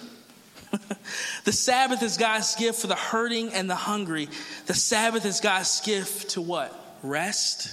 the 1.44 1.52
Sabbath 1.52 2.02
is 2.02 2.16
God's 2.16 2.54
gift 2.56 2.80
for 2.80 2.86
the 2.86 2.94
hurting 2.94 3.52
and 3.52 3.68
the 3.68 3.74
hungry. 3.74 4.28
The 4.66 4.74
Sabbath 4.74 5.24
is 5.26 5.40
God's 5.40 5.80
gift 5.80 6.30
to 6.30 6.40
what? 6.40 6.98
Rest 7.02 7.70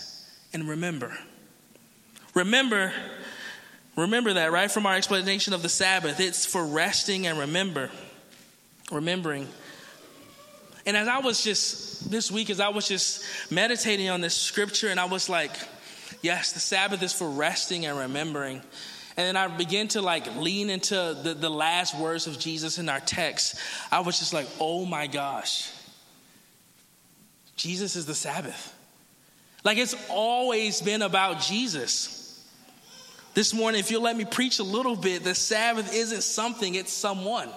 and 0.53 0.67
remember. 0.67 1.17
Remember, 2.33 2.93
remember 3.95 4.33
that, 4.33 4.51
right? 4.51 4.69
From 4.69 4.85
our 4.85 4.95
explanation 4.95 5.53
of 5.53 5.61
the 5.61 5.69
Sabbath, 5.69 6.19
it's 6.19 6.45
for 6.45 6.65
resting 6.65 7.27
and 7.27 7.39
remember, 7.39 7.89
remembering. 8.91 9.47
And 10.85 10.97
as 10.97 11.07
I 11.07 11.19
was 11.19 11.43
just 11.43 12.09
this 12.09 12.31
week, 12.31 12.49
as 12.49 12.59
I 12.59 12.69
was 12.69 12.87
just 12.87 13.23
meditating 13.51 14.09
on 14.09 14.21
this 14.21 14.35
scripture, 14.35 14.89
and 14.89 14.99
I 14.99 15.05
was 15.05 15.29
like, 15.29 15.51
yes, 16.21 16.53
the 16.53 16.59
Sabbath 16.59 17.01
is 17.01 17.13
for 17.13 17.29
resting 17.29 17.85
and 17.85 17.97
remembering. 17.97 18.61
And 19.17 19.27
then 19.27 19.37
I 19.37 19.47
began 19.47 19.87
to 19.89 20.01
like 20.01 20.35
lean 20.37 20.69
into 20.69 20.95
the, 20.95 21.33
the 21.33 21.49
last 21.49 21.97
words 21.97 22.27
of 22.27 22.39
Jesus 22.39 22.77
in 22.77 22.87
our 22.87 22.99
text. 22.99 23.59
I 23.91 23.99
was 23.99 24.17
just 24.17 24.33
like, 24.33 24.47
oh 24.59 24.85
my 24.85 25.07
gosh, 25.07 25.71
Jesus 27.55 27.95
is 27.95 28.05
the 28.05 28.15
Sabbath. 28.15 28.75
Like 29.63 29.77
it's 29.77 29.95
always 30.09 30.81
been 30.81 31.01
about 31.01 31.41
Jesus. 31.41 32.15
This 33.33 33.53
morning, 33.53 33.79
if 33.79 33.91
you'll 33.91 34.01
let 34.01 34.17
me 34.17 34.25
preach 34.25 34.59
a 34.59 34.63
little 34.63 34.95
bit, 34.95 35.23
the 35.23 35.35
Sabbath 35.35 35.93
isn't 35.93 36.23
something, 36.23 36.75
it's 36.75 36.91
someone. 36.91 37.49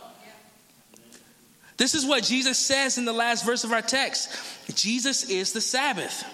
This 1.77 1.95
is 1.95 2.05
what 2.07 2.23
Jesus 2.23 2.59
says 2.59 2.99
in 2.99 3.05
the 3.05 3.13
last 3.13 3.45
verse 3.45 3.65
of 3.65 3.73
our 3.73 3.83
text 3.83 4.31
Jesus 4.75 5.29
is 5.29 5.53
the 5.53 5.61
Sabbath. 5.61 6.25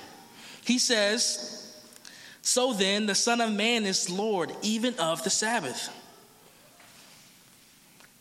He 0.65 0.79
says, 0.79 1.58
so 2.49 2.73
then, 2.73 3.05
the 3.05 3.15
Son 3.15 3.43
of 3.43 3.53
Man 3.53 3.85
is 3.85 4.09
Lord 4.09 4.51
even 4.63 4.99
of 4.99 5.23
the 5.23 5.29
Sabbath. 5.29 5.91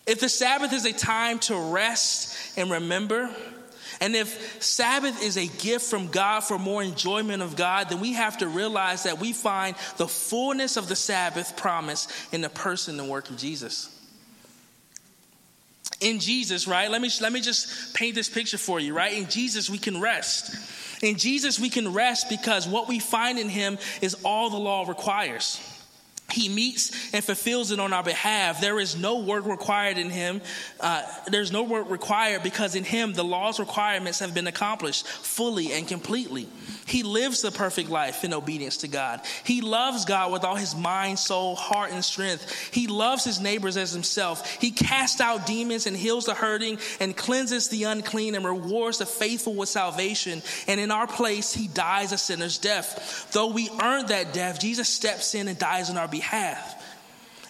If 0.05 0.19
the 0.19 0.27
Sabbath 0.27 0.73
is 0.73 0.85
a 0.85 0.91
time 0.91 1.39
to 1.39 1.57
rest 1.57 2.35
and 2.57 2.69
remember, 2.69 3.33
and 4.01 4.17
if 4.17 4.61
Sabbath 4.61 5.23
is 5.23 5.37
a 5.37 5.47
gift 5.47 5.85
from 5.85 6.07
God 6.07 6.41
for 6.41 6.59
more 6.59 6.83
enjoyment 6.83 7.41
of 7.41 7.55
God, 7.55 7.87
then 7.87 8.01
we 8.01 8.15
have 8.15 8.39
to 8.39 8.49
realize 8.49 9.03
that 9.03 9.17
we 9.17 9.31
find 9.31 9.77
the 9.95 10.09
fullness 10.09 10.75
of 10.75 10.89
the 10.89 10.95
Sabbath 10.97 11.55
promise 11.55 12.09
in 12.33 12.41
the 12.41 12.49
person 12.49 12.99
and 12.99 13.07
work 13.07 13.29
of 13.29 13.37
Jesus. 13.37 13.97
In 16.01 16.19
Jesus, 16.19 16.67
right? 16.67 16.91
Let 16.91 16.99
me, 16.99 17.09
let 17.21 17.31
me 17.31 17.39
just 17.39 17.95
paint 17.95 18.13
this 18.13 18.27
picture 18.27 18.57
for 18.57 18.77
you, 18.77 18.93
right? 18.93 19.13
In 19.13 19.29
Jesus, 19.29 19.69
we 19.69 19.77
can 19.77 20.01
rest. 20.01 20.53
In 21.01 21.15
Jesus, 21.17 21.59
we 21.59 21.69
can 21.69 21.93
rest 21.93 22.29
because 22.29 22.67
what 22.67 22.87
we 22.87 22.99
find 22.99 23.37
in 23.37 23.49
him 23.49 23.77
is 24.01 24.15
all 24.23 24.49
the 24.49 24.57
law 24.57 24.85
requires. 24.87 25.61
He 26.29 26.49
meets 26.49 26.91
and 27.13 27.23
fulfills 27.23 27.71
it 27.71 27.79
on 27.79 27.93
our 27.93 28.03
behalf. 28.03 28.59
There 28.59 28.79
is 28.79 28.97
no 28.97 29.19
work 29.19 29.45
required 29.45 29.97
in 29.97 30.09
him. 30.09 30.41
Uh, 30.77 31.01
there's 31.27 31.53
no 31.53 31.63
work 31.63 31.89
required 31.89 32.43
because 32.43 32.75
in 32.75 32.83
him 32.83 33.13
the 33.13 33.23
law's 33.23 33.61
requirements 33.61 34.19
have 34.19 34.33
been 34.33 34.47
accomplished 34.47 35.07
fully 35.07 35.71
and 35.71 35.87
completely. 35.87 36.49
He 36.85 37.03
lives 37.03 37.41
the 37.41 37.51
perfect 37.51 37.89
life 37.89 38.25
in 38.25 38.33
obedience 38.33 38.77
to 38.77 38.89
God. 38.89 39.21
He 39.45 39.61
loves 39.61 40.03
God 40.03 40.33
with 40.33 40.43
all 40.43 40.55
his 40.55 40.75
mind, 40.75 41.17
soul, 41.17 41.55
heart, 41.55 41.91
and 41.91 42.03
strength. 42.03 42.73
He 42.73 42.87
loves 42.87 43.23
his 43.23 43.39
neighbors 43.39 43.77
as 43.77 43.93
himself. 43.93 44.57
He 44.59 44.71
casts 44.71 45.21
out 45.21 45.45
demons 45.45 45.87
and 45.87 45.95
heals 45.95 46.25
the 46.25 46.33
hurting 46.33 46.77
and 46.99 47.15
cleanses 47.15 47.69
the 47.69 47.83
unclean 47.83 48.35
and 48.35 48.43
rewards 48.43 48.97
the 48.97 49.05
faithful 49.05 49.55
with 49.55 49.69
salvation. 49.69 50.41
And 50.67 50.79
in 50.79 50.91
our 50.91 51.07
place, 51.07 51.53
he 51.53 51.69
dies 51.69 52.11
a 52.11 52.17
sinner's 52.17 52.57
death. 52.57 53.29
Though 53.31 53.47
we 53.47 53.69
earned 53.81 54.09
that 54.09 54.33
death, 54.33 54.59
Jesus 54.59 54.89
steps 54.89 55.33
in 55.33 55.47
and 55.47 55.57
dies 55.57 55.89
in 55.89 55.97
our 55.97 56.07
behalf. 56.07 56.16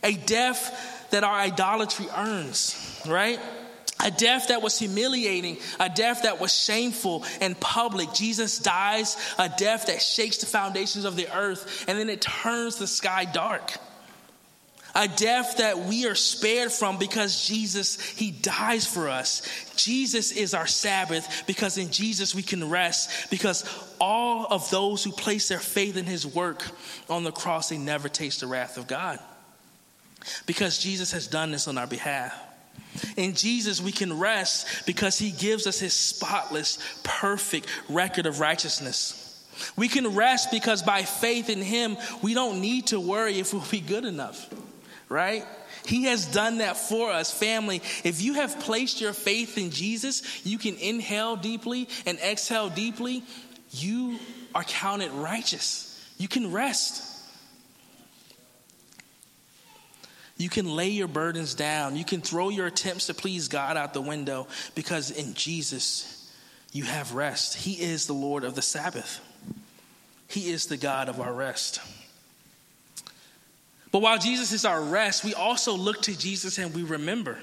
A 0.04 0.14
death 0.14 1.08
that 1.12 1.24
our 1.24 1.36
idolatry 1.36 2.08
earns, 2.16 3.02
right? 3.08 3.40
A 4.04 4.12
death 4.12 4.50
that 4.50 4.62
was 4.62 4.78
humiliating, 4.78 5.58
a 5.80 5.90
death 5.90 6.24
that 6.24 6.40
was 6.40 6.54
shameful 6.54 7.26
and 7.42 7.60
public. 7.60 8.14
Jesus 8.14 8.60
dies 8.60 9.18
a 9.40 9.50
death 9.50 9.88
that 9.88 10.02
shakes 10.02 10.38
the 10.38 10.46
foundations 10.46 11.04
of 11.04 11.16
the 11.16 11.28
earth 11.36 11.86
and 11.88 11.98
then 11.98 12.10
it 12.10 12.22
turns 12.22 12.76
the 12.76 12.88
sky 12.88 13.26
dark. 13.26 13.74
A 15.00 15.08
death 15.08 15.58
that 15.58 15.78
we 15.78 16.08
are 16.08 16.16
spared 16.16 16.72
from 16.72 16.98
because 16.98 17.46
Jesus, 17.48 18.02
He 18.02 18.32
dies 18.32 18.88
for 18.88 19.10
us. 19.10 19.48
Jesus 19.76 20.32
is 20.32 20.56
our 20.56 20.66
Sabbath 20.66 21.44
because 21.46 21.78
in 21.78 21.92
Jesus 21.92 22.34
we 22.34 22.42
can 22.42 22.68
rest 22.68 23.30
because 23.30 23.64
all 24.02 24.48
of 24.50 24.68
those 24.72 25.04
who 25.04 25.12
place 25.12 25.50
their 25.50 25.60
faith 25.60 25.98
in 25.98 26.06
His 26.06 26.26
work 26.26 26.64
on 27.10 27.24
the 27.24 27.32
cross, 27.32 27.70
they 27.70 27.78
never 27.78 28.10
taste 28.10 28.40
the 28.40 28.48
wrath 28.48 28.78
of 28.78 28.88
God 28.88 29.20
because 30.48 30.80
Jesus 30.80 31.12
has 31.12 31.28
done 31.28 31.52
this 31.52 31.68
on 31.68 31.78
our 31.78 31.86
behalf. 31.86 32.36
In 33.18 33.36
Jesus, 33.36 33.80
we 33.80 33.92
can 33.92 34.18
rest 34.18 34.88
because 34.88 35.20
he 35.20 35.30
gives 35.30 35.68
us 35.68 35.80
his 35.80 35.94
spotless, 35.94 36.80
perfect 37.04 37.68
record 37.88 38.26
of 38.26 38.40
righteousness. 38.40 39.24
We 39.76 39.88
can 39.88 40.16
rest 40.16 40.52
because 40.52 40.84
by 40.84 41.04
faith 41.04 41.50
in 41.50 41.62
Him, 41.62 41.98
we 42.22 42.34
don't 42.34 42.62
need 42.62 42.88
to 42.88 43.00
worry 43.00 43.40
if 43.40 43.54
we'll 43.54 43.64
be 43.70 43.82
good 43.82 44.06
enough, 44.06 44.50
right? 45.10 45.46
He 45.86 46.04
has 46.06 46.26
done 46.26 46.58
that 46.58 46.78
for 46.78 47.12
us, 47.12 47.32
family. 47.32 47.82
If 48.04 48.22
you 48.22 48.34
have 48.36 48.60
placed 48.60 49.02
your 49.02 49.14
faith 49.14 49.58
in 49.58 49.72
Jesus, 49.72 50.46
you 50.46 50.58
can 50.58 50.76
inhale 50.76 51.36
deeply 51.36 51.88
and 52.06 52.20
exhale 52.20 52.70
deeply. 52.70 53.24
You 53.72 54.20
are 54.54 54.64
counted 54.64 55.12
righteous. 55.12 55.84
You 56.18 56.28
can 56.28 56.52
rest. 56.52 57.04
You 60.38 60.50
can 60.50 60.76
lay 60.76 60.90
your 60.90 61.08
burdens 61.08 61.56
down. 61.56 61.96
You 61.96 62.06
can 62.06 62.22
throw 62.22 62.50
your 62.50 62.68
attempts 62.68 63.08
to 63.08 63.14
please 63.14 63.48
God 63.48 63.76
out 63.76 63.94
the 63.94 64.02
window 64.02 64.48
because 64.76 65.10
in 65.10 65.34
Jesus, 65.34 66.32
you 66.72 66.84
have 66.84 67.16
rest. 67.16 67.56
He 67.56 67.74
is 67.74 68.06
the 68.06 68.14
Lord 68.14 68.44
of 68.44 68.56
the 68.56 68.62
Sabbath, 68.62 69.20
He 70.28 70.50
is 70.50 70.68
the 70.68 70.78
God 70.78 71.10
of 71.10 71.20
our 71.20 71.34
rest. 71.34 71.80
But 73.92 74.00
while 74.00 74.18
Jesus 74.18 74.52
is 74.52 74.66
our 74.66 74.82
rest, 74.82 75.24
we 75.24 75.34
also 75.34 75.74
look 75.74 76.02
to 76.04 76.18
Jesus 76.18 76.58
and 76.58 76.74
we 76.74 76.84
remember. 76.84 77.38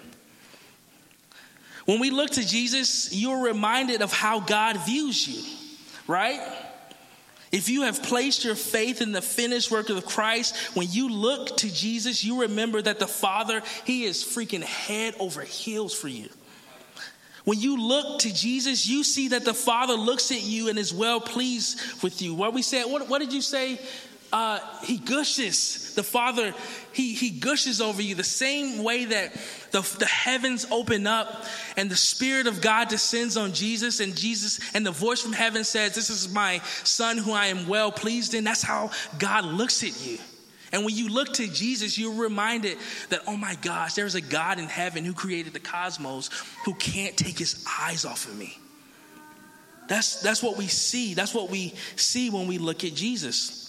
When 1.87 2.01
we 2.01 2.11
look 2.11 2.31
to 2.33 2.47
Jesus, 2.47 3.15
you're 3.15 3.43
reminded 3.43 4.03
of 4.03 4.13
how 4.13 4.41
God 4.41 4.79
views 4.87 5.29
you, 5.29 5.43
right? 6.07 6.41
If 7.53 7.69
you 7.69 7.83
have 7.83 8.03
placed 8.03 8.45
your 8.45 8.57
faith 8.57 9.01
in 9.01 9.13
the 9.13 9.23
finished 9.23 9.71
work 9.71 9.89
of 9.89 10.05
Christ, 10.05 10.57
when 10.77 10.89
you 10.91 11.09
look 11.09 11.57
to 11.59 11.73
Jesus, 11.73 12.25
you 12.25 12.41
remember 12.41 12.83
that 12.83 12.99
the 12.99 13.07
Father, 13.07 13.63
He 13.85 14.05
is 14.05 14.25
freaking 14.25 14.63
head 14.63 15.15
over 15.21 15.43
heels 15.43 15.95
for 15.95 16.09
you. 16.09 16.29
When 17.45 17.61
you 17.61 17.77
look 17.77 18.21
to 18.21 18.33
Jesus, 18.33 18.89
you 18.89 19.05
see 19.05 19.29
that 19.29 19.45
the 19.45 19.55
Father 19.55 19.95
looks 19.95 20.33
at 20.33 20.43
you 20.43 20.69
and 20.69 20.79
is 20.79 20.95
well 20.95 21.21
pleased 21.21 22.03
with 22.03 22.23
you. 22.23 22.35
What 22.35 22.55
we 22.55 22.63
said, 22.63 22.87
what, 22.87 23.09
what 23.09 23.21
did 23.21 23.33
you 23.33 23.43
say? 23.43 23.79
Uh, 24.33 24.59
he 24.83 24.99
gushes. 24.99 25.95
The 25.95 26.03
Father, 26.03 26.55
he, 26.93 27.15
he 27.15 27.31
gushes 27.31 27.81
over 27.81 28.03
you 28.03 28.15
the 28.15 28.25
same 28.25 28.83
way 28.83 29.05
that 29.05 29.33
the, 29.71 29.81
the 29.99 30.07
heavens 30.07 30.67
open 30.71 31.07
up 31.07 31.45
and 31.77 31.89
the 31.89 31.97
Spirit 31.97 32.47
of 32.47 32.61
God 32.61 32.89
descends 32.89 33.37
on 33.37 33.53
Jesus, 33.53 34.01
and 34.01 34.17
Jesus, 34.17 34.59
and 34.75 34.85
the 34.85 34.91
voice 34.91 35.23
from 35.23 35.33
heaven 35.33 35.63
says, 35.63 35.95
This 35.95 36.11
is 36.11 36.33
my 36.33 36.59
Son 36.83 37.17
who 37.17 37.33
I 37.33 37.47
am 37.47 37.69
well 37.69 37.93
pleased 37.93 38.35
in. 38.35 38.43
That's 38.45 38.63
how 38.63 38.91
God 39.19 39.45
looks 39.45 39.85
at 39.85 40.05
you. 40.05 40.19
And 40.73 40.85
when 40.85 40.97
you 40.97 41.09
look 41.09 41.33
to 41.35 41.47
Jesus, 41.47 41.97
you're 41.97 42.21
reminded 42.21 42.79
that, 43.11 43.21
oh 43.29 43.37
my 43.37 43.55
gosh, 43.63 43.95
there's 43.95 44.17
a 44.17 44.21
God 44.21 44.59
in 44.59 44.65
heaven 44.65 45.05
who 45.05 45.13
created 45.13 45.53
the 45.53 45.61
cosmos 45.61 46.31
who 46.65 46.75
can't 46.75 47.17
take 47.17 47.39
his 47.39 47.65
eyes 47.81 48.05
off 48.05 48.27
of 48.27 48.37
me. 48.37 48.59
That's, 49.87 50.21
that's 50.21 50.43
what 50.43 50.57
we 50.57 50.67
see. 50.67 51.15
That's 51.15 51.33
what 51.33 51.49
we 51.49 51.75
see 51.95 52.29
when 52.29 52.49
we 52.49 52.59
look 52.59 52.83
at 52.83 52.95
Jesus. 52.95 53.64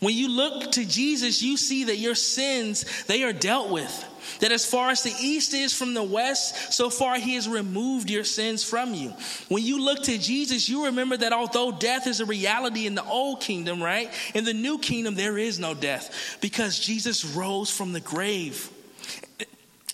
When 0.00 0.14
you 0.14 0.28
look 0.28 0.72
to 0.72 0.84
Jesus, 0.84 1.42
you 1.42 1.56
see 1.56 1.84
that 1.84 1.96
your 1.96 2.14
sins, 2.14 2.84
they 3.06 3.24
are 3.24 3.32
dealt 3.32 3.70
with. 3.70 4.04
That 4.40 4.52
as 4.52 4.64
far 4.64 4.90
as 4.90 5.02
the 5.02 5.14
east 5.20 5.54
is 5.54 5.72
from 5.72 5.94
the 5.94 6.02
west, 6.02 6.72
so 6.72 6.90
far 6.90 7.16
he 7.16 7.34
has 7.34 7.48
removed 7.48 8.10
your 8.10 8.24
sins 8.24 8.62
from 8.62 8.94
you. 8.94 9.12
When 9.48 9.64
you 9.64 9.82
look 9.82 10.04
to 10.04 10.18
Jesus, 10.18 10.68
you 10.68 10.84
remember 10.84 11.16
that 11.16 11.32
although 11.32 11.72
death 11.72 12.06
is 12.06 12.20
a 12.20 12.26
reality 12.26 12.86
in 12.86 12.94
the 12.94 13.04
old 13.04 13.40
kingdom, 13.40 13.82
right? 13.82 14.12
In 14.34 14.44
the 14.44 14.54
new 14.54 14.78
kingdom, 14.78 15.14
there 15.14 15.38
is 15.38 15.58
no 15.58 15.74
death 15.74 16.38
because 16.40 16.78
Jesus 16.78 17.24
rose 17.24 17.70
from 17.70 17.92
the 17.92 18.00
grave. 18.00 18.70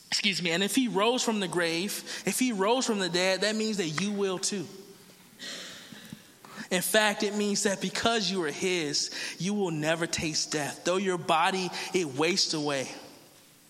Excuse 0.08 0.42
me. 0.42 0.50
And 0.50 0.62
if 0.62 0.74
he 0.74 0.88
rose 0.88 1.22
from 1.22 1.40
the 1.40 1.48
grave, 1.48 2.22
if 2.26 2.38
he 2.38 2.52
rose 2.52 2.86
from 2.86 2.98
the 2.98 3.08
dead, 3.08 3.42
that 3.42 3.56
means 3.56 3.78
that 3.78 4.00
you 4.00 4.12
will 4.12 4.38
too. 4.38 4.66
In 6.70 6.82
fact, 6.82 7.22
it 7.22 7.34
means 7.34 7.64
that 7.64 7.80
because 7.80 8.30
you 8.30 8.42
are 8.44 8.50
His, 8.50 9.10
you 9.38 9.54
will 9.54 9.70
never 9.70 10.06
taste 10.06 10.52
death. 10.52 10.82
Though 10.84 10.96
your 10.96 11.18
body, 11.18 11.70
it 11.92 12.14
wastes 12.16 12.54
away. 12.54 12.88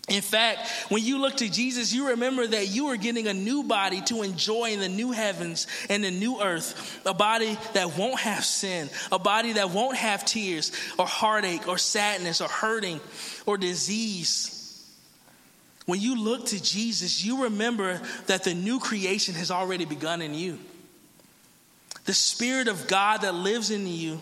In 0.08 0.20
fact, 0.20 0.68
when 0.90 1.02
you 1.02 1.18
look 1.18 1.38
to 1.38 1.48
Jesus, 1.48 1.94
you 1.94 2.10
remember 2.10 2.46
that 2.46 2.68
you 2.68 2.88
are 2.88 2.96
getting 2.96 3.26
a 3.26 3.32
new 3.32 3.62
body 3.62 4.02
to 4.02 4.22
enjoy 4.22 4.72
in 4.72 4.80
the 4.80 4.88
new 4.88 5.12
heavens 5.12 5.66
and 5.88 6.04
the 6.04 6.10
new 6.10 6.42
earth. 6.42 7.00
A 7.06 7.14
body 7.14 7.56
that 7.72 7.96
won't 7.96 8.20
have 8.20 8.44
sin, 8.44 8.90
a 9.10 9.18
body 9.18 9.54
that 9.54 9.70
won't 9.70 9.96
have 9.96 10.26
tears 10.26 10.72
or 10.98 11.06
heartache 11.06 11.66
or 11.66 11.78
sadness 11.78 12.42
or 12.42 12.48
hurting 12.48 13.00
or 13.46 13.56
disease. 13.56 14.50
When 15.86 16.00
you 16.00 16.22
look 16.22 16.46
to 16.46 16.62
Jesus, 16.62 17.24
you 17.24 17.44
remember 17.44 17.98
that 18.26 18.44
the 18.44 18.54
new 18.54 18.80
creation 18.80 19.34
has 19.34 19.50
already 19.50 19.86
begun 19.86 20.20
in 20.20 20.34
you. 20.34 20.58
The 22.04 22.14
Spirit 22.14 22.68
of 22.68 22.86
God 22.86 23.22
that 23.22 23.34
lives 23.34 23.70
in 23.70 23.86
you 23.86 24.20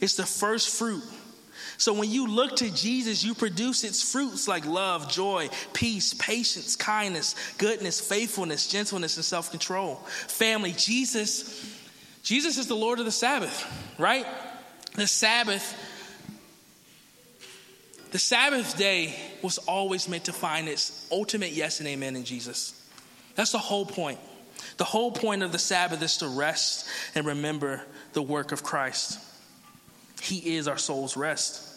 is 0.00 0.16
the 0.16 0.26
first 0.26 0.78
fruit. 0.78 1.02
So 1.76 1.92
when 1.92 2.10
you 2.10 2.28
look 2.28 2.56
to 2.56 2.70
Jesus, 2.72 3.24
you 3.24 3.34
produce 3.34 3.82
its 3.82 4.12
fruits 4.12 4.46
like 4.46 4.64
love, 4.64 5.10
joy, 5.10 5.48
peace, 5.72 6.14
patience, 6.14 6.76
kindness, 6.76 7.34
goodness, 7.58 8.00
faithfulness, 8.00 8.68
gentleness, 8.68 9.16
and 9.16 9.24
self 9.24 9.50
control. 9.50 9.96
Family, 10.28 10.72
Jesus, 10.72 11.64
Jesus 12.22 12.58
is 12.58 12.68
the 12.68 12.76
Lord 12.76 13.00
of 13.00 13.04
the 13.04 13.12
Sabbath, 13.12 13.64
right? 13.98 14.26
The 14.94 15.08
Sabbath, 15.08 15.74
the 18.12 18.18
Sabbath 18.18 18.78
day 18.78 19.18
was 19.42 19.58
always 19.58 20.08
meant 20.08 20.26
to 20.26 20.32
find 20.32 20.68
its 20.68 21.08
ultimate 21.10 21.50
yes 21.50 21.80
and 21.80 21.88
amen 21.88 22.14
in 22.14 22.24
Jesus. 22.24 22.80
That's 23.34 23.50
the 23.50 23.58
whole 23.58 23.84
point. 23.84 24.20
The 24.76 24.84
whole 24.84 25.12
point 25.12 25.42
of 25.42 25.52
the 25.52 25.58
Sabbath 25.58 26.02
is 26.02 26.18
to 26.18 26.28
rest 26.28 26.88
and 27.14 27.26
remember 27.26 27.82
the 28.12 28.22
work 28.22 28.52
of 28.52 28.62
Christ. 28.62 29.18
He 30.20 30.56
is 30.56 30.68
our 30.68 30.78
soul's 30.78 31.16
rest. 31.16 31.70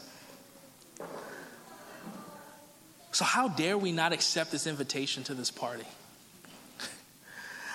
So, 3.11 3.25
how 3.25 3.47
dare 3.47 3.77
we 3.77 3.91
not 3.91 4.13
accept 4.13 4.51
this 4.51 4.67
invitation 4.67 5.23
to 5.23 5.33
this 5.33 5.51
party? 5.51 5.85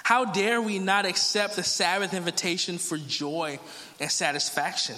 How 0.05 0.25
dare 0.25 0.61
we 0.61 0.79
not 0.79 1.07
accept 1.07 1.57
the 1.57 1.62
Sabbath 1.62 2.12
invitation 2.12 2.79
for 2.79 2.98
joy 2.98 3.59
and 4.01 4.11
satisfaction? 4.11 4.96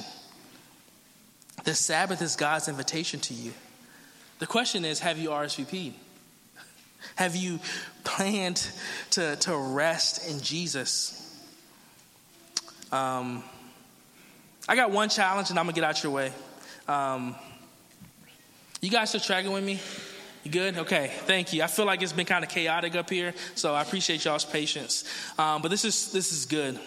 The 1.65 1.75
Sabbath 1.75 2.21
is 2.21 2.37
God's 2.37 2.69
invitation 2.69 3.21
to 3.21 3.35
you. 3.35 3.53
The 4.39 4.47
question 4.47 4.85
is 4.85 5.01
have 5.01 5.19
you 5.19 5.31
RSVP'd? 5.31 5.95
Have 7.17 7.37
you 7.37 7.61
planned 8.05 8.67
to, 9.11 9.37
to 9.37 9.57
rest 9.57 10.29
in 10.29 10.41
Jesus? 10.41 11.21
Um, 12.93 13.43
I 14.69 14.77
got 14.77 14.91
one 14.91 15.09
challenge 15.09 15.51
and 15.51 15.59
I'm 15.59 15.67
gonna 15.67 15.75
get 15.75 15.85
out 15.85 16.03
your 16.03 16.13
way. 16.13 16.33
Um, 16.89 17.35
you 18.81 18.91
guys 18.91 19.09
still 19.09 19.21
tracking 19.21 19.53
with 19.53 19.65
me? 19.65 19.81
You 20.45 20.51
good? 20.51 20.77
Okay, 20.77 21.11
thank 21.25 21.53
you. 21.55 21.63
I 21.63 21.67
feel 21.67 21.87
like 21.87 22.03
it's 22.03 22.13
been 22.13 22.27
kind 22.27 22.45
of 22.45 22.51
chaotic 22.51 22.95
up 22.95 23.09
here, 23.09 23.33
so 23.55 23.75
I 23.75 23.81
appreciate 23.81 24.25
y'all's 24.25 24.45
patience. 24.45 25.05
Um, 25.39 25.63
but 25.63 25.71
this 25.71 25.85
is 25.87 26.13
this 26.13 26.33
is 26.33 26.45
good. 26.45 26.79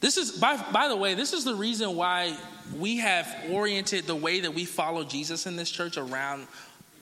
This 0.00 0.16
is 0.16 0.32
by 0.32 0.56
by 0.70 0.86
the 0.86 0.96
way, 0.96 1.14
this 1.14 1.32
is 1.32 1.44
the 1.44 1.56
reason 1.56 1.96
why 1.96 2.36
we 2.76 2.98
have 2.98 3.28
oriented 3.50 4.06
the 4.06 4.14
way 4.14 4.40
that 4.40 4.54
we 4.54 4.64
follow 4.64 5.02
Jesus 5.02 5.46
in 5.46 5.56
this 5.56 5.70
church 5.70 5.96
around 5.96 6.46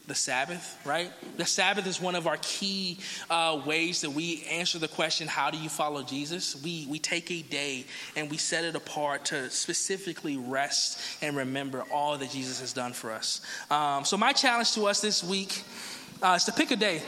the 0.06 0.14
Sabbath, 0.14 0.78
right? 0.84 1.10
The 1.36 1.44
Sabbath 1.44 1.86
is 1.86 2.00
one 2.00 2.14
of 2.14 2.26
our 2.26 2.38
key 2.40 2.98
uh, 3.28 3.60
ways 3.66 4.02
that 4.02 4.10
we 4.10 4.44
answer 4.44 4.78
the 4.78 4.88
question, 4.88 5.26
How 5.26 5.50
do 5.50 5.58
you 5.58 5.68
follow 5.68 6.02
Jesus? 6.02 6.60
We, 6.62 6.86
we 6.88 6.98
take 6.98 7.30
a 7.30 7.42
day 7.42 7.86
and 8.14 8.30
we 8.30 8.36
set 8.36 8.64
it 8.64 8.76
apart 8.76 9.26
to 9.26 9.50
specifically 9.50 10.36
rest 10.36 11.00
and 11.22 11.36
remember 11.36 11.82
all 11.92 12.16
that 12.18 12.30
Jesus 12.30 12.60
has 12.60 12.72
done 12.72 12.92
for 12.92 13.10
us. 13.10 13.40
Um, 13.70 14.04
so, 14.04 14.16
my 14.16 14.32
challenge 14.32 14.72
to 14.72 14.86
us 14.86 15.00
this 15.00 15.24
week 15.24 15.64
uh, 16.22 16.34
is 16.36 16.44
to 16.44 16.52
pick 16.52 16.70
a 16.70 16.76
day. 16.76 17.02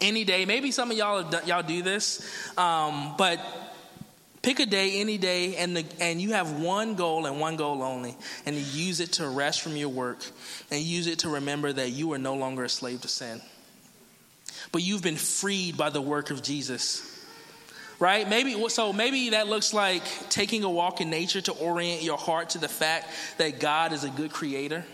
Any 0.00 0.24
day. 0.24 0.44
Maybe 0.44 0.70
some 0.70 0.92
of 0.92 0.96
y'all, 0.96 1.28
y'all 1.44 1.62
do 1.62 1.82
this, 1.82 2.24
um, 2.56 3.14
but 3.18 3.40
Pick 4.42 4.60
a 4.60 4.66
day, 4.66 5.00
any 5.00 5.18
day, 5.18 5.56
and, 5.56 5.76
the, 5.76 5.84
and 6.00 6.20
you 6.20 6.32
have 6.32 6.60
one 6.60 6.94
goal 6.94 7.26
and 7.26 7.40
one 7.40 7.56
goal 7.56 7.82
only, 7.82 8.16
and 8.46 8.54
you 8.54 8.62
use 8.62 9.00
it 9.00 9.14
to 9.14 9.28
rest 9.28 9.62
from 9.62 9.76
your 9.76 9.88
work, 9.88 10.24
and 10.70 10.80
use 10.80 11.06
it 11.06 11.20
to 11.20 11.30
remember 11.30 11.72
that 11.72 11.90
you 11.90 12.12
are 12.12 12.18
no 12.18 12.34
longer 12.34 12.64
a 12.64 12.68
slave 12.68 13.00
to 13.00 13.08
sin. 13.08 13.40
But 14.70 14.82
you've 14.82 15.02
been 15.02 15.16
freed 15.16 15.76
by 15.76 15.90
the 15.90 16.00
work 16.00 16.30
of 16.30 16.42
Jesus. 16.42 17.14
Right? 17.98 18.28
Maybe 18.28 18.68
so 18.68 18.92
maybe 18.92 19.30
that 19.30 19.48
looks 19.48 19.74
like 19.74 20.04
taking 20.30 20.62
a 20.62 20.70
walk 20.70 21.00
in 21.00 21.10
nature 21.10 21.40
to 21.40 21.52
orient 21.52 22.02
your 22.02 22.16
heart 22.16 22.50
to 22.50 22.58
the 22.58 22.68
fact 22.68 23.08
that 23.38 23.58
God 23.58 23.92
is 23.92 24.04
a 24.04 24.10
good 24.10 24.30
creator. 24.30 24.84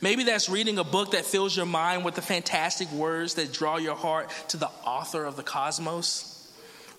Maybe 0.00 0.24
that's 0.24 0.48
reading 0.48 0.78
a 0.78 0.84
book 0.84 1.10
that 1.10 1.26
fills 1.26 1.54
your 1.54 1.66
mind 1.66 2.06
with 2.06 2.14
the 2.14 2.22
fantastic 2.22 2.90
words 2.92 3.34
that 3.34 3.52
draw 3.52 3.76
your 3.76 3.94
heart 3.94 4.30
to 4.48 4.56
the 4.56 4.70
author 4.84 5.24
of 5.24 5.36
the 5.36 5.42
cosmos 5.42 6.27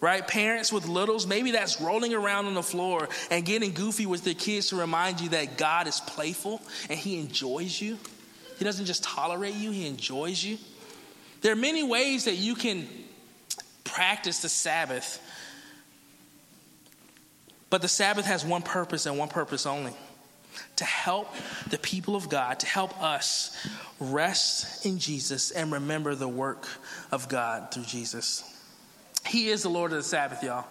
right? 0.02 0.26
Parents 0.26 0.72
with 0.72 0.88
littles, 0.88 1.28
maybe 1.28 1.52
that's 1.52 1.82
rolling 1.82 2.14
around 2.14 2.46
on 2.46 2.54
the 2.54 2.64
floor 2.64 3.10
and 3.30 3.46
getting 3.46 3.74
goofy 3.74 4.06
with 4.06 4.24
their 4.24 4.34
kids 4.34 4.70
to 4.70 4.76
remind 4.76 5.20
you 5.20 5.30
that 5.30 5.58
God 5.58 5.88
is 5.88 6.00
playful 6.00 6.62
and 6.90 6.98
He 6.98 7.20
enjoys 7.20 7.80
you. 7.82 7.98
He 8.58 8.66
doesn't 8.66 8.86
just 8.86 9.04
tolerate 9.04 9.56
you, 9.56 9.72
He 9.72 9.88
enjoys 9.88 10.44
you. 10.44 10.58
There 11.42 11.52
are 11.52 11.58
many 11.58 11.84
ways 11.84 12.26
that 12.26 12.36
you 12.36 12.56
can 12.56 12.88
practice 13.84 14.42
the 14.42 14.50
Sabbath. 14.50 15.22
But 17.70 17.82
the 17.82 17.88
Sabbath 17.88 18.26
has 18.26 18.46
one 18.46 18.62
purpose 18.62 19.06
and 19.06 19.18
one 19.18 19.30
purpose 19.30 19.66
only 19.66 19.94
to 20.78 20.86
help 20.86 21.34
the 21.70 21.78
people 21.78 22.16
of 22.16 22.30
God, 22.30 22.60
to 22.62 22.66
help 22.66 23.02
us 23.02 23.56
rest 24.00 24.86
in 24.86 24.98
Jesus 24.98 25.52
and 25.52 25.72
remember 25.72 26.16
the 26.16 26.28
work 26.28 26.68
of 27.12 27.30
God 27.30 27.72
through 27.72 27.84
Jesus. 27.84 28.44
He 29.30 29.50
is 29.50 29.62
the 29.62 29.70
Lord 29.70 29.92
of 29.92 29.98
the 29.98 30.04
Sabbath, 30.04 30.44
y'all. 30.44 30.66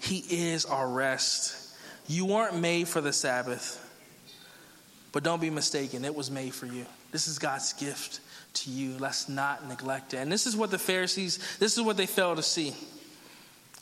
He 0.00 0.18
is 0.18 0.64
our 0.64 0.88
rest. 0.88 1.74
You 2.06 2.24
weren't 2.24 2.58
made 2.60 2.86
for 2.86 3.00
the 3.00 3.12
Sabbath, 3.12 3.76
but 5.10 5.24
don't 5.24 5.40
be 5.40 5.50
mistaken, 5.50 6.04
it 6.04 6.14
was 6.14 6.30
made 6.30 6.54
for 6.54 6.66
you. 6.66 6.86
This 7.10 7.26
is 7.26 7.40
God's 7.40 7.72
gift 7.72 8.20
to 8.54 8.70
you. 8.70 8.96
Let's 8.98 9.28
not 9.28 9.66
neglect 9.66 10.14
it. 10.14 10.18
And 10.18 10.30
this 10.30 10.46
is 10.46 10.56
what 10.56 10.70
the 10.70 10.78
Pharisees, 10.78 11.40
this 11.58 11.76
is 11.76 11.82
what 11.82 11.96
they 11.96 12.06
failed 12.06 12.36
to 12.36 12.42
see. 12.42 12.72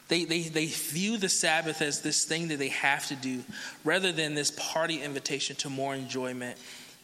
They, 0.09 0.25
they, 0.25 0.43
they 0.43 0.67
view 0.67 1.19
the 1.19 1.29
Sabbath 1.29 1.83
as 1.83 2.01
this 2.01 2.25
thing 2.25 2.49
that 2.49 2.59
they 2.59 2.69
have 2.69 3.07
to 3.09 3.15
do 3.17 3.45
rather 3.85 4.13
than 4.13 4.35
this 4.35 4.51
party 4.51 5.03
invitation 5.03 5.57
to 5.57 5.69
more 5.69 5.95
enjoyment 5.95 6.57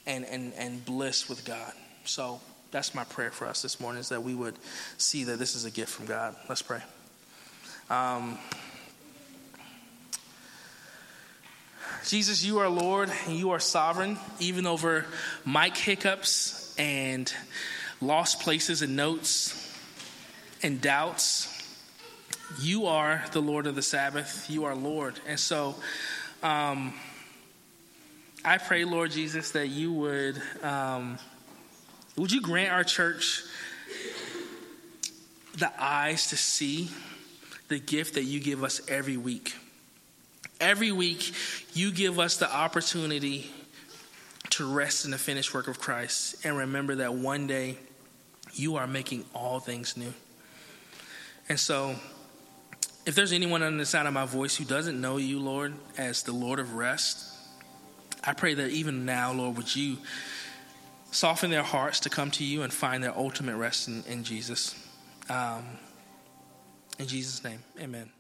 and, 0.07 0.25
and, 0.25 0.55
and 0.55 0.83
bliss 0.83 1.29
with 1.29 1.45
God. 1.45 1.73
So 2.07 2.41
that's 2.75 2.93
my 2.93 3.05
prayer 3.05 3.31
for 3.31 3.47
us 3.47 3.63
this 3.63 3.79
morning 3.79 4.01
is 4.01 4.09
that 4.09 4.25
we 4.25 4.35
would 4.35 4.57
see 4.99 5.23
that 5.23 5.39
this 5.39 5.55
is 5.55 5.65
a 5.65 5.71
gift 5.71 5.93
from 5.93 6.07
God. 6.07 6.35
Let's 6.49 6.61
pray. 6.61 6.81
Um, 7.89 8.37
Jesus, 12.05 12.45
you 12.45 12.59
are 12.59 12.69
Lord 12.69 13.13
and 13.29 13.37
you 13.37 13.51
are 13.53 13.61
sovereign, 13.61 14.19
even 14.41 14.67
over 14.67 15.07
mic 15.47 15.77
hiccups 15.77 16.75
and 16.77 17.33
lost 18.01 18.41
places 18.41 18.83
and 18.83 18.97
notes 18.97 19.73
and 20.61 20.81
doubts 20.81 21.53
you 22.61 22.87
are 22.87 23.25
the 23.33 23.41
Lord 23.41 23.67
of 23.67 23.75
the 23.75 23.83
Sabbath. 23.83 24.49
You 24.51 24.65
are 24.65 24.75
Lord. 24.75 25.19
And 25.27 25.41
so 25.41 25.75
um, 26.43 26.93
I 28.45 28.59
pray, 28.59 28.85
Lord 28.85 29.11
Jesus, 29.11 29.53
that 29.53 29.69
you 29.69 29.93
would, 29.93 30.41
um, 30.63 31.19
would 32.17 32.33
you 32.33 32.41
grant 32.41 32.73
our 32.73 32.85
church 32.85 33.43
the 35.57 35.73
eyes 35.83 36.29
to 36.29 36.37
see 36.37 36.91
the 37.69 37.79
gift 37.79 38.15
that 38.15 38.25
you 38.25 38.41
give 38.41 38.63
us 38.63 38.81
every 38.89 39.17
week. 39.17 39.55
Every 40.61 40.93
week, 40.93 41.33
you 41.73 41.93
give 41.93 42.19
us 42.19 42.37
the 42.37 42.53
opportunity 42.53 43.51
to 44.51 44.73
rest 44.73 45.05
in 45.05 45.11
the 45.11 45.19
finished 45.19 45.53
work 45.55 45.69
of 45.69 45.81
Christ 45.81 46.45
and 46.45 46.57
remember 46.57 46.97
that 46.97 47.15
one 47.15 47.47
day 47.47 47.77
you 48.53 48.77
are 48.77 48.87
making 48.87 49.25
all 49.35 49.59
things 49.59 49.97
new. 49.97 50.13
And 51.49 51.59
so, 51.59 51.97
if 53.05 53.15
there's 53.15 53.33
anyone 53.33 53.63
on 53.63 53.77
the 53.77 53.85
side 53.85 54.07
of 54.07 54.13
my 54.13 54.25
voice 54.25 54.57
who 54.57 54.65
doesn't 54.65 54.99
know 54.99 55.19
you, 55.19 55.41
Lord, 55.41 55.75
as 55.99 56.23
the 56.23 56.33
Lord 56.33 56.59
of 56.59 56.75
rest, 56.75 57.27
I 58.23 58.33
pray 58.33 58.55
that 58.55 58.71
even 58.71 59.05
now, 59.05 59.33
Lord, 59.33 59.57
would 59.57 59.75
you 59.75 59.99
soften 61.15 61.51
their 61.51 61.63
hearts 61.63 62.01
to 62.01 62.11
come 62.11 62.31
to 62.33 62.45
you 62.45 62.63
and 62.63 62.73
find 62.73 63.03
their 63.03 63.17
ultimate 63.17 63.57
rest 63.57 63.89
in, 63.89 64.03
in 64.09 64.25
Jesus. 64.25 64.75
Um, 65.29 65.65
in 66.99 67.07
Jesus' 67.07 67.43
name, 67.45 67.61
amen. 67.81 68.11